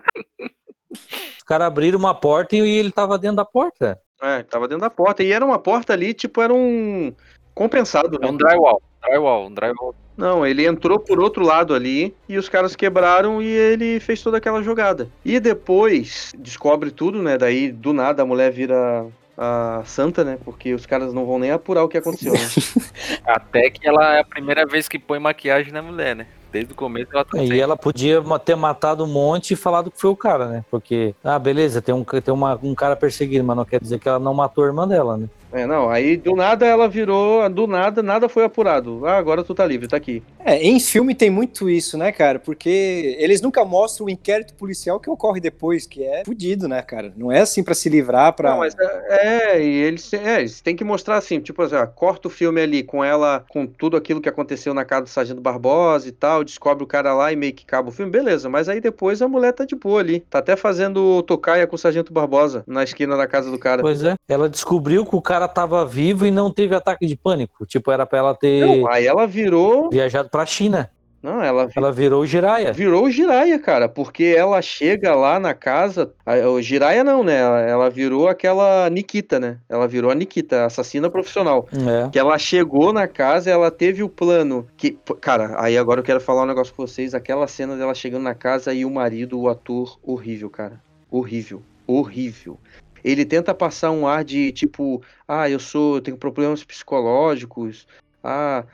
[1.38, 4.00] Os caras abriram uma porta e ele tava dentro da porta.
[4.22, 5.24] É, tava dentro da porta.
[5.24, 7.14] E era uma porta ali, tipo, era um
[7.54, 8.32] compensado, É né?
[8.32, 8.82] um drywall.
[9.02, 9.96] Drywall, um drywall.
[10.22, 14.38] Não, ele entrou por outro lado ali e os caras quebraram e ele fez toda
[14.38, 15.10] aquela jogada.
[15.26, 17.40] E depois descobre tudo, né?
[17.40, 20.38] Daí do nada a mulher vira a santa, né?
[20.46, 22.40] Porque os caras não vão nem apurar o que aconteceu, né?
[23.26, 26.28] Até que ela é a primeira vez que põe maquiagem na mulher, né?
[26.52, 27.60] Desde o começo ela tá E sem.
[27.60, 30.64] ela podia ter matado um monte e falado que foi o cara, né?
[30.70, 34.08] Porque, ah, beleza, tem um, tem uma, um cara perseguindo, mas não quer dizer que
[34.08, 35.28] ela não matou a irmã dela, né?
[35.52, 39.06] É, não, aí do nada ela virou, do nada, nada foi apurado.
[39.06, 40.24] Ah, agora tu tá livre, tá aqui.
[40.40, 42.40] É, em filme tem muito isso, né, cara?
[42.40, 47.14] Porque eles nunca mostram o inquérito policial que ocorre depois, que é fudido, né, cara?
[47.16, 48.52] Não é assim pra se livrar, pra.
[48.52, 51.86] Não, mas é, é, e eles, é, eles têm que mostrar assim, tipo assim, ó,
[51.86, 55.42] corta o filme ali com ela, com tudo aquilo que aconteceu na casa do Sargento
[55.42, 58.70] Barbosa e tal, descobre o cara lá e meio que acaba o filme, beleza, mas
[58.70, 62.14] aí depois a mulher tá de boa ali, tá até fazendo tocaia com o Sargento
[62.14, 63.82] Barbosa na esquina da casa do cara.
[63.82, 64.16] Pois é.
[64.28, 67.66] Ela descobriu que o cara tava vivo e não teve ataque de pânico.
[67.66, 70.90] Tipo, era pra ela ter Não, aí ela virou, viajado pra China.
[71.24, 72.74] Não, ela vi- Ela virou o Jiraya.
[72.74, 76.12] virou o Jiraya, cara, porque ela chega lá na casa.
[76.52, 77.38] O Jiraya não, né?
[77.70, 79.58] Ela, virou aquela Nikita, né?
[79.70, 81.68] Ela virou a Nikita, assassina profissional.
[81.72, 82.10] É.
[82.10, 84.66] Que ela chegou na casa, ela teve o plano.
[84.76, 87.14] Que, cara, aí agora eu quero falar um negócio com vocês.
[87.14, 90.82] Aquela cena dela chegando na casa e o marido, o ator, horrível, cara.
[91.12, 91.62] Horrível.
[91.86, 92.58] Horrível.
[93.04, 97.88] Ele tenta passar um ar de tipo, ah, eu sou, eu tenho problemas psicológicos.
[98.24, 98.66] Ah,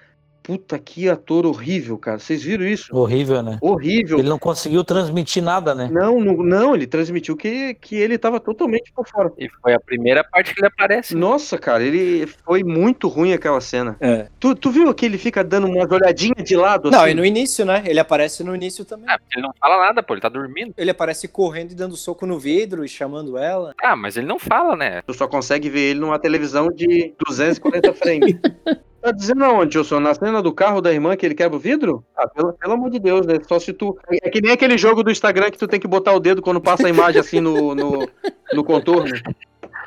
[0.48, 2.20] puta que ator horrível, cara.
[2.20, 2.96] Vocês viram isso?
[2.96, 3.58] Horrível, né?
[3.60, 4.18] Horrível.
[4.18, 5.90] Ele não conseguiu transmitir nada, né?
[5.92, 9.30] Não, não, não, ele transmitiu que, que ele tava totalmente por fora.
[9.38, 11.14] E foi a primeira parte que ele aparece.
[11.14, 13.98] Nossa, cara, ele foi muito ruim aquela cena.
[14.00, 14.28] É.
[14.40, 16.90] Tu, tu viu que ele fica dando umas olhadinhas de lado?
[16.90, 17.12] Não, assim?
[17.12, 17.84] e no início, né?
[17.86, 19.06] Ele aparece no início também.
[19.10, 20.74] Ah, porque ele não fala nada, pô, ele tá dormindo.
[20.78, 23.74] Ele aparece correndo e dando soco no vidro e chamando ela.
[23.84, 25.02] Ah, mas ele não fala, né?
[25.02, 28.38] Tu só consegue ver ele numa televisão de 240 frames.
[29.08, 30.02] Tá dizendo aonde, Wilson?
[30.02, 32.04] Na cena do carro da irmã que ele quebra o vidro?
[32.14, 33.36] Ah, pelo, pelo amor de Deus, né?
[33.48, 33.98] Só se tu.
[34.12, 36.60] É que nem aquele jogo do Instagram que tu tem que botar o dedo quando
[36.60, 38.06] passa a imagem assim no, no,
[38.52, 39.16] no contorno.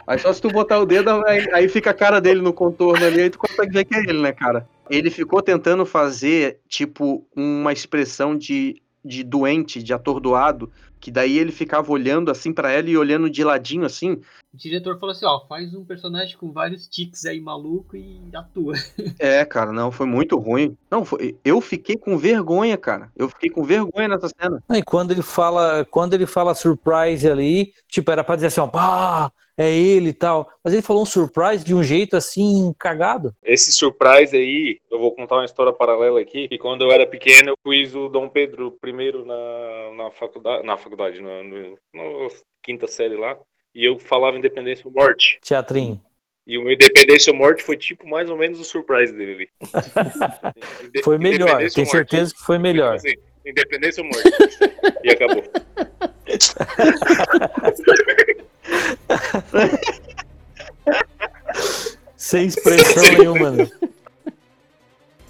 [0.07, 3.05] Aí só se tu botar o dedo, aí, aí fica a cara dele no contorno
[3.05, 4.67] ali, aí tu consegue ver que é ele, né, cara?
[4.89, 10.71] Ele ficou tentando fazer, tipo, uma expressão de, de doente, de atordoado,
[11.01, 14.21] que daí ele ficava olhando assim pra ela e olhando de ladinho assim.
[14.53, 18.75] O diretor falou assim, ó, faz um personagem com vários tiques aí maluco e atua.
[19.19, 20.77] É, cara, não, foi muito ruim.
[20.91, 23.11] Não, foi, eu fiquei com vergonha, cara.
[23.15, 24.63] Eu fiquei com vergonha nessa cena.
[24.73, 28.67] E quando ele fala, quando ele fala surprise ali, tipo, era pra dizer assim, ó,
[28.67, 29.31] pá,
[29.61, 30.51] é ele e tal.
[30.65, 33.35] Mas ele falou um surprise de um jeito assim, cagado.
[33.45, 37.51] Esse surprise aí, eu vou contar uma história paralela aqui, que quando eu era pequeno
[37.51, 42.29] eu fiz o Dom Pedro I na, na faculdade, na faculdade, na, no, na
[42.63, 43.37] quinta série lá,
[43.75, 45.39] e eu falava Independência ou Morte.
[45.43, 46.01] Teatrinho.
[46.47, 49.47] E o Independência ou Morte foi tipo mais ou menos o surprise dele
[51.05, 52.95] Foi melhor, tenho certeza que foi melhor.
[52.95, 53.13] Assim,
[53.45, 54.31] Independência ou Morte.
[55.05, 55.45] e acabou.
[62.17, 63.51] Sem expressão nenhuma.
[63.51, 63.71] né?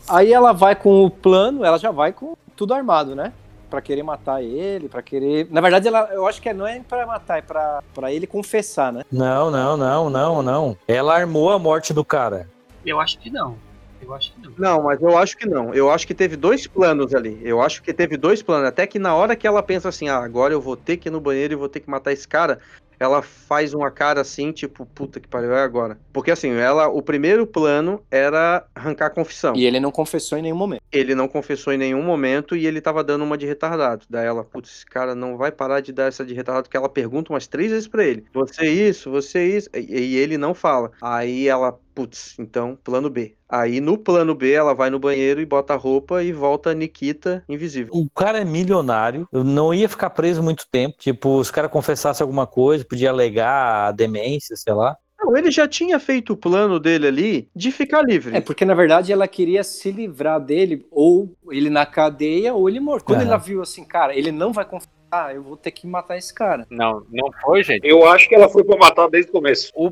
[0.09, 3.33] Aí ela vai com o plano, ela já vai com tudo armado, né?
[3.71, 5.47] Pra querer matar ele, pra querer.
[5.51, 8.93] Na verdade, ela, eu acho que não é pra matar, é pra, pra ele confessar,
[8.93, 9.05] né?
[9.11, 10.77] Não, não, não, não, não.
[10.89, 12.49] Ela armou a morte do cara.
[12.85, 13.57] Eu acho que não.
[14.03, 14.53] Eu acho que não.
[14.59, 15.73] Não, mas eu acho que não.
[15.73, 17.39] Eu acho que teve dois planos ali.
[17.45, 18.67] Eu acho que teve dois planos.
[18.67, 21.13] Até que na hora que ela pensa assim, ah, agora eu vou ter que ir
[21.13, 22.59] no banheiro e vou ter que matar esse cara,
[23.01, 25.99] ela faz uma cara assim, tipo, puta que pariu, é agora.
[26.13, 29.57] Porque assim, ela, o primeiro plano era arrancar a confissão.
[29.57, 30.83] E ele não confessou em nenhum momento.
[30.93, 34.05] Ele não confessou em nenhum momento e ele tava dando uma de retardado.
[34.11, 36.91] Daí ela, putz, esse cara não vai parar de dar essa de retardado, porque ela
[36.91, 38.27] pergunta umas três vezes pra ele.
[38.35, 39.71] Você isso, você isso.
[39.75, 40.93] E, e ele não fala.
[41.01, 43.35] Aí ela, putz, então, plano B.
[43.51, 46.75] Aí no plano B ela vai no banheiro e bota a roupa e volta a
[46.75, 47.93] Nikita invisível.
[47.93, 50.97] O cara é milionário, não ia ficar preso muito tempo.
[50.99, 54.97] Tipo, os caras confessassem alguma coisa, podia alegar a demência, sei lá.
[55.19, 58.37] Não, ele já tinha feito o plano dele ali de ficar livre.
[58.37, 62.81] É, porque na verdade ela queria se livrar dele, ou ele na cadeia, ou ele
[62.81, 63.05] morto.
[63.05, 63.29] Quando Aham.
[63.29, 64.65] ela viu assim, cara, ele não vai
[65.11, 66.67] confessar, eu vou ter que matar esse cara.
[66.71, 67.87] Não, não foi, gente.
[67.87, 69.73] Eu acho que ela foi pra matar desde o começo.
[69.75, 69.91] O,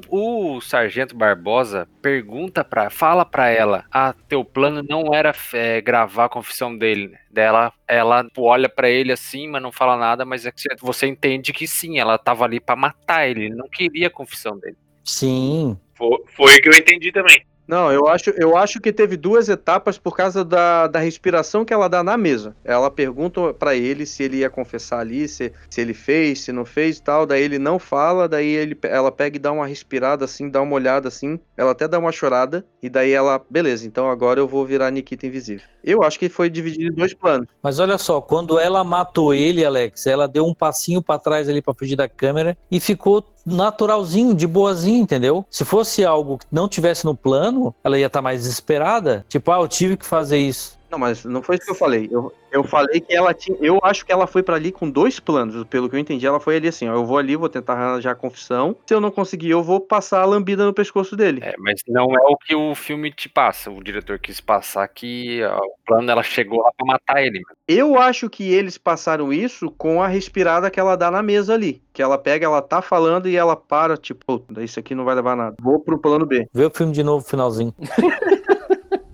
[0.57, 2.89] o Sargento Barbosa pergunta pra.
[2.91, 7.16] Fala pra ela: Ah, teu plano não era é, gravar a confissão dele.
[7.31, 11.53] Dela, ela olha pra ele assim, mas não fala nada, mas é que você- entende
[11.53, 13.47] que sim, ela tava ali pra matar ele.
[13.47, 14.77] Ele não queria a confissão dele.
[15.05, 15.79] Sim.
[15.95, 17.43] Foi, foi o que eu entendi também.
[17.69, 21.75] Não, eu acho, eu acho que teve duas etapas por causa da, da respiração que
[21.75, 22.57] ela dá na mesa.
[22.64, 26.64] Ela pergunta pra ele se ele ia confessar ali, se, se ele fez, se não
[26.64, 27.27] fez e tal.
[27.27, 30.75] Daí ele não fala, daí ele, ela pega e dá uma respirada assim, dá uma
[30.75, 31.39] olhada assim.
[31.59, 32.64] Ela até dá uma chorada.
[32.83, 35.66] E daí ela, beleza, então agora eu vou virar Nikita invisível.
[35.85, 37.49] Eu acho que foi dividido em dois planos.
[37.62, 41.61] Mas olha só, quando ela matou ele, Alex, ela deu um passinho pra trás ali
[41.61, 43.23] pra fugir da câmera e ficou
[43.55, 45.45] naturalzinho, de boazinha, entendeu?
[45.51, 49.25] Se fosse algo que não tivesse no plano, ela ia estar mais desesperada.
[49.29, 50.78] Tipo, ah, eu tive que fazer isso.
[50.91, 52.09] Não, mas não foi isso que eu falei.
[52.11, 53.57] Eu, eu falei que ela tinha.
[53.61, 55.62] Eu acho que ela foi pra ali com dois planos.
[55.64, 58.12] Pelo que eu entendi, ela foi ali assim: ó, eu vou ali, vou tentar arranjar
[58.12, 58.74] a confissão.
[58.86, 61.41] Se eu não conseguir, eu vou passar a lambida no pescoço dele.
[61.43, 63.70] É, mas não é o que o filme te passa.
[63.70, 67.41] O diretor quis passar que ó, o plano ela chegou lá pra matar ele.
[67.66, 71.82] Eu acho que eles passaram isso com a respirada que ela dá na mesa ali.
[71.93, 75.14] Que ela pega, ela tá falando e ela para, tipo, "Pô, isso aqui não vai
[75.14, 75.57] levar nada.
[75.61, 76.49] Vou pro plano B.
[76.53, 77.74] Vê o filme de novo, finalzinho.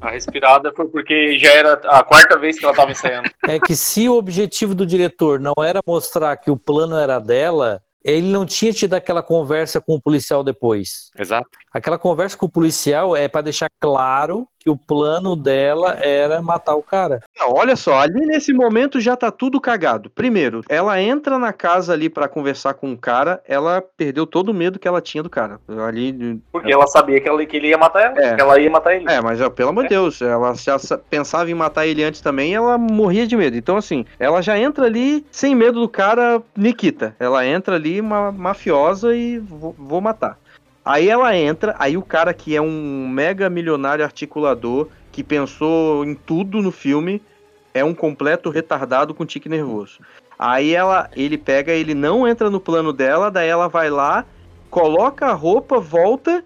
[0.04, 3.30] A respirada foi porque já era a quarta vez que ela tava ensaiando.
[3.48, 7.80] É que se o objetivo do diretor não era mostrar que o plano era dela,
[8.04, 11.10] ele não tinha tido aquela conversa com o policial depois.
[11.18, 11.48] Exato.
[11.72, 16.74] Aquela conversa com o policial é pra deixar claro que o plano dela era matar
[16.74, 17.20] o cara.
[17.38, 20.08] Não, olha só, ali nesse momento já tá tudo cagado.
[20.08, 24.54] Primeiro, ela entra na casa ali pra conversar com o cara, ela perdeu todo o
[24.54, 25.60] medo que ela tinha do cara.
[25.86, 26.40] Ali.
[26.50, 28.18] Porque ela sabia que, ela, que ele ia matar ela.
[28.18, 28.34] É.
[28.36, 29.04] Que ela ia matar ele.
[29.06, 32.52] É, mas pelo amor de Deus, ela já sa- pensava em matar ele antes também
[32.52, 33.58] e ela morria de medo.
[33.58, 37.14] Então, assim, ela já entra ali sem medo do cara Nikita.
[37.20, 40.38] Ela entra ali uma mafiosa e vou, vou matar.
[40.84, 46.14] Aí ela entra, aí o cara que é um mega milionário articulador, que pensou em
[46.14, 47.22] tudo no filme,
[47.72, 50.00] é um completo retardado com tique nervoso.
[50.38, 54.26] Aí ela, ele pega, ele não entra no plano dela, daí ela vai lá,
[54.68, 56.44] coloca a roupa, volta,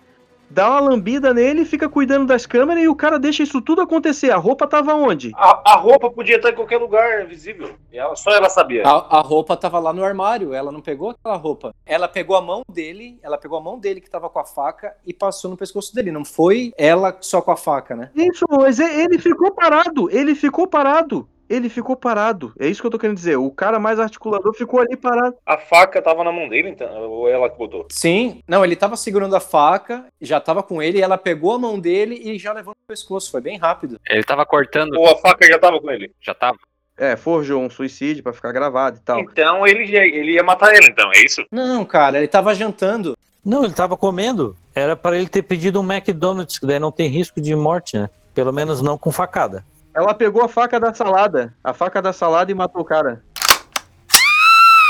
[0.50, 4.30] dá uma lambida nele, fica cuidando das câmeras e o cara deixa isso tudo acontecer.
[4.30, 5.32] A roupa tava onde?
[5.34, 7.74] A, a roupa podia estar em qualquer lugar visível.
[7.92, 8.86] E ela, só ela sabia.
[8.86, 11.74] A, a roupa tava lá no armário, ela não pegou aquela roupa.
[11.86, 14.94] Ela pegou a mão dele, ela pegou a mão dele que tava com a faca
[15.06, 16.10] e passou no pescoço dele.
[16.10, 18.10] Não foi ela só com a faca, né?
[18.14, 21.28] Isso, mas ele ficou parado, ele ficou parado.
[21.48, 22.52] Ele ficou parado.
[22.58, 23.36] É isso que eu tô querendo dizer.
[23.36, 25.34] O cara mais articulador ficou ali parado.
[25.46, 26.88] A faca tava na mão dele, então.
[27.10, 27.86] Ou ela que botou?
[27.90, 31.78] Sim, não, ele tava segurando a faca, já tava com ele, ela pegou a mão
[31.78, 33.30] dele e já levou no pescoço.
[33.30, 33.98] Foi bem rápido.
[34.08, 36.10] Ele tava cortando, Ou a faca já tava com ele?
[36.20, 36.58] já tava.
[37.00, 39.20] É, forjou um suicídio pra ficar gravado e tal.
[39.20, 41.44] Então ele, já- ele ia matar ele, então, é isso?
[41.50, 43.16] Não, cara, ele tava jantando.
[43.44, 44.56] Não, ele tava comendo.
[44.74, 48.10] Era para ele ter pedido um McDonald's, que daí não tem risco de morte, né?
[48.34, 49.64] Pelo menos não com facada.
[49.98, 53.24] Ela pegou a faca da salada, a faca da salada e matou o cara.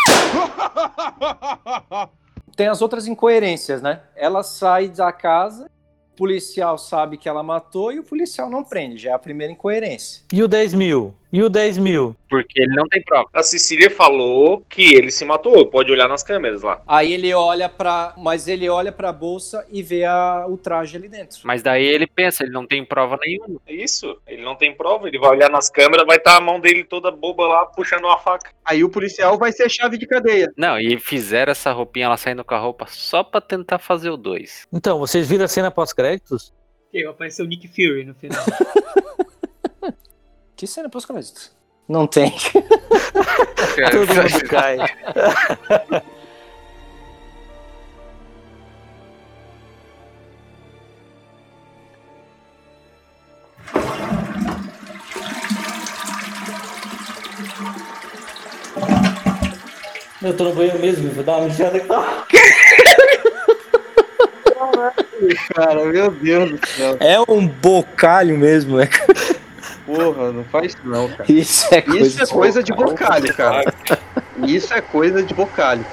[2.55, 4.03] Tem as outras incoerências, né?
[4.15, 5.71] Ela sai da casa,
[6.13, 8.99] o policial sabe que ela matou e o policial não prende.
[8.99, 10.25] Já é a primeira incoerência.
[10.31, 11.15] E o 10 mil?
[11.31, 12.17] E o 10 mil?
[12.31, 13.29] Porque ele não tem prova.
[13.35, 15.67] A Cecília falou que ele se matou.
[15.67, 16.81] Pode olhar nas câmeras lá.
[16.87, 18.15] Aí ele olha pra.
[18.17, 21.41] Mas ele olha pra bolsa e vê a- o traje ali dentro.
[21.45, 23.61] Mas daí ele pensa, ele não tem prova nenhuma.
[23.67, 24.17] É isso.
[24.27, 25.07] Ele não tem prova.
[25.07, 28.19] Ele vai olhar nas câmeras, vai estar a mão dele toda boba lá, puxando uma
[28.19, 28.51] faca.
[28.65, 30.51] Aí o policial vai ser chave de cadeia.
[30.57, 34.17] Não, e fizeram essa roupinha, ela saindo com a roupa só pra tentar fazer o
[34.17, 34.67] 2.
[34.73, 36.55] Então, vocês viram a cena pós-créditos?
[36.91, 38.43] Que apareceu o Nick Fury no final.
[40.59, 41.53] Que cena pós-crédito?
[41.89, 42.35] Não tem.
[43.93, 44.77] Todo mundo cai.
[60.21, 61.87] Eu tô no banheiro mesmo, vou dar uma mijada aqui.
[65.55, 66.97] Cara, meu Deus do céu.
[66.99, 68.89] É um bocalho mesmo, é.
[69.89, 71.25] Porra, não faz isso não, cara.
[71.33, 73.75] Isso é coisa, Isso é coisa de bocalho, cara.
[74.47, 75.85] Isso é coisa de bocalho.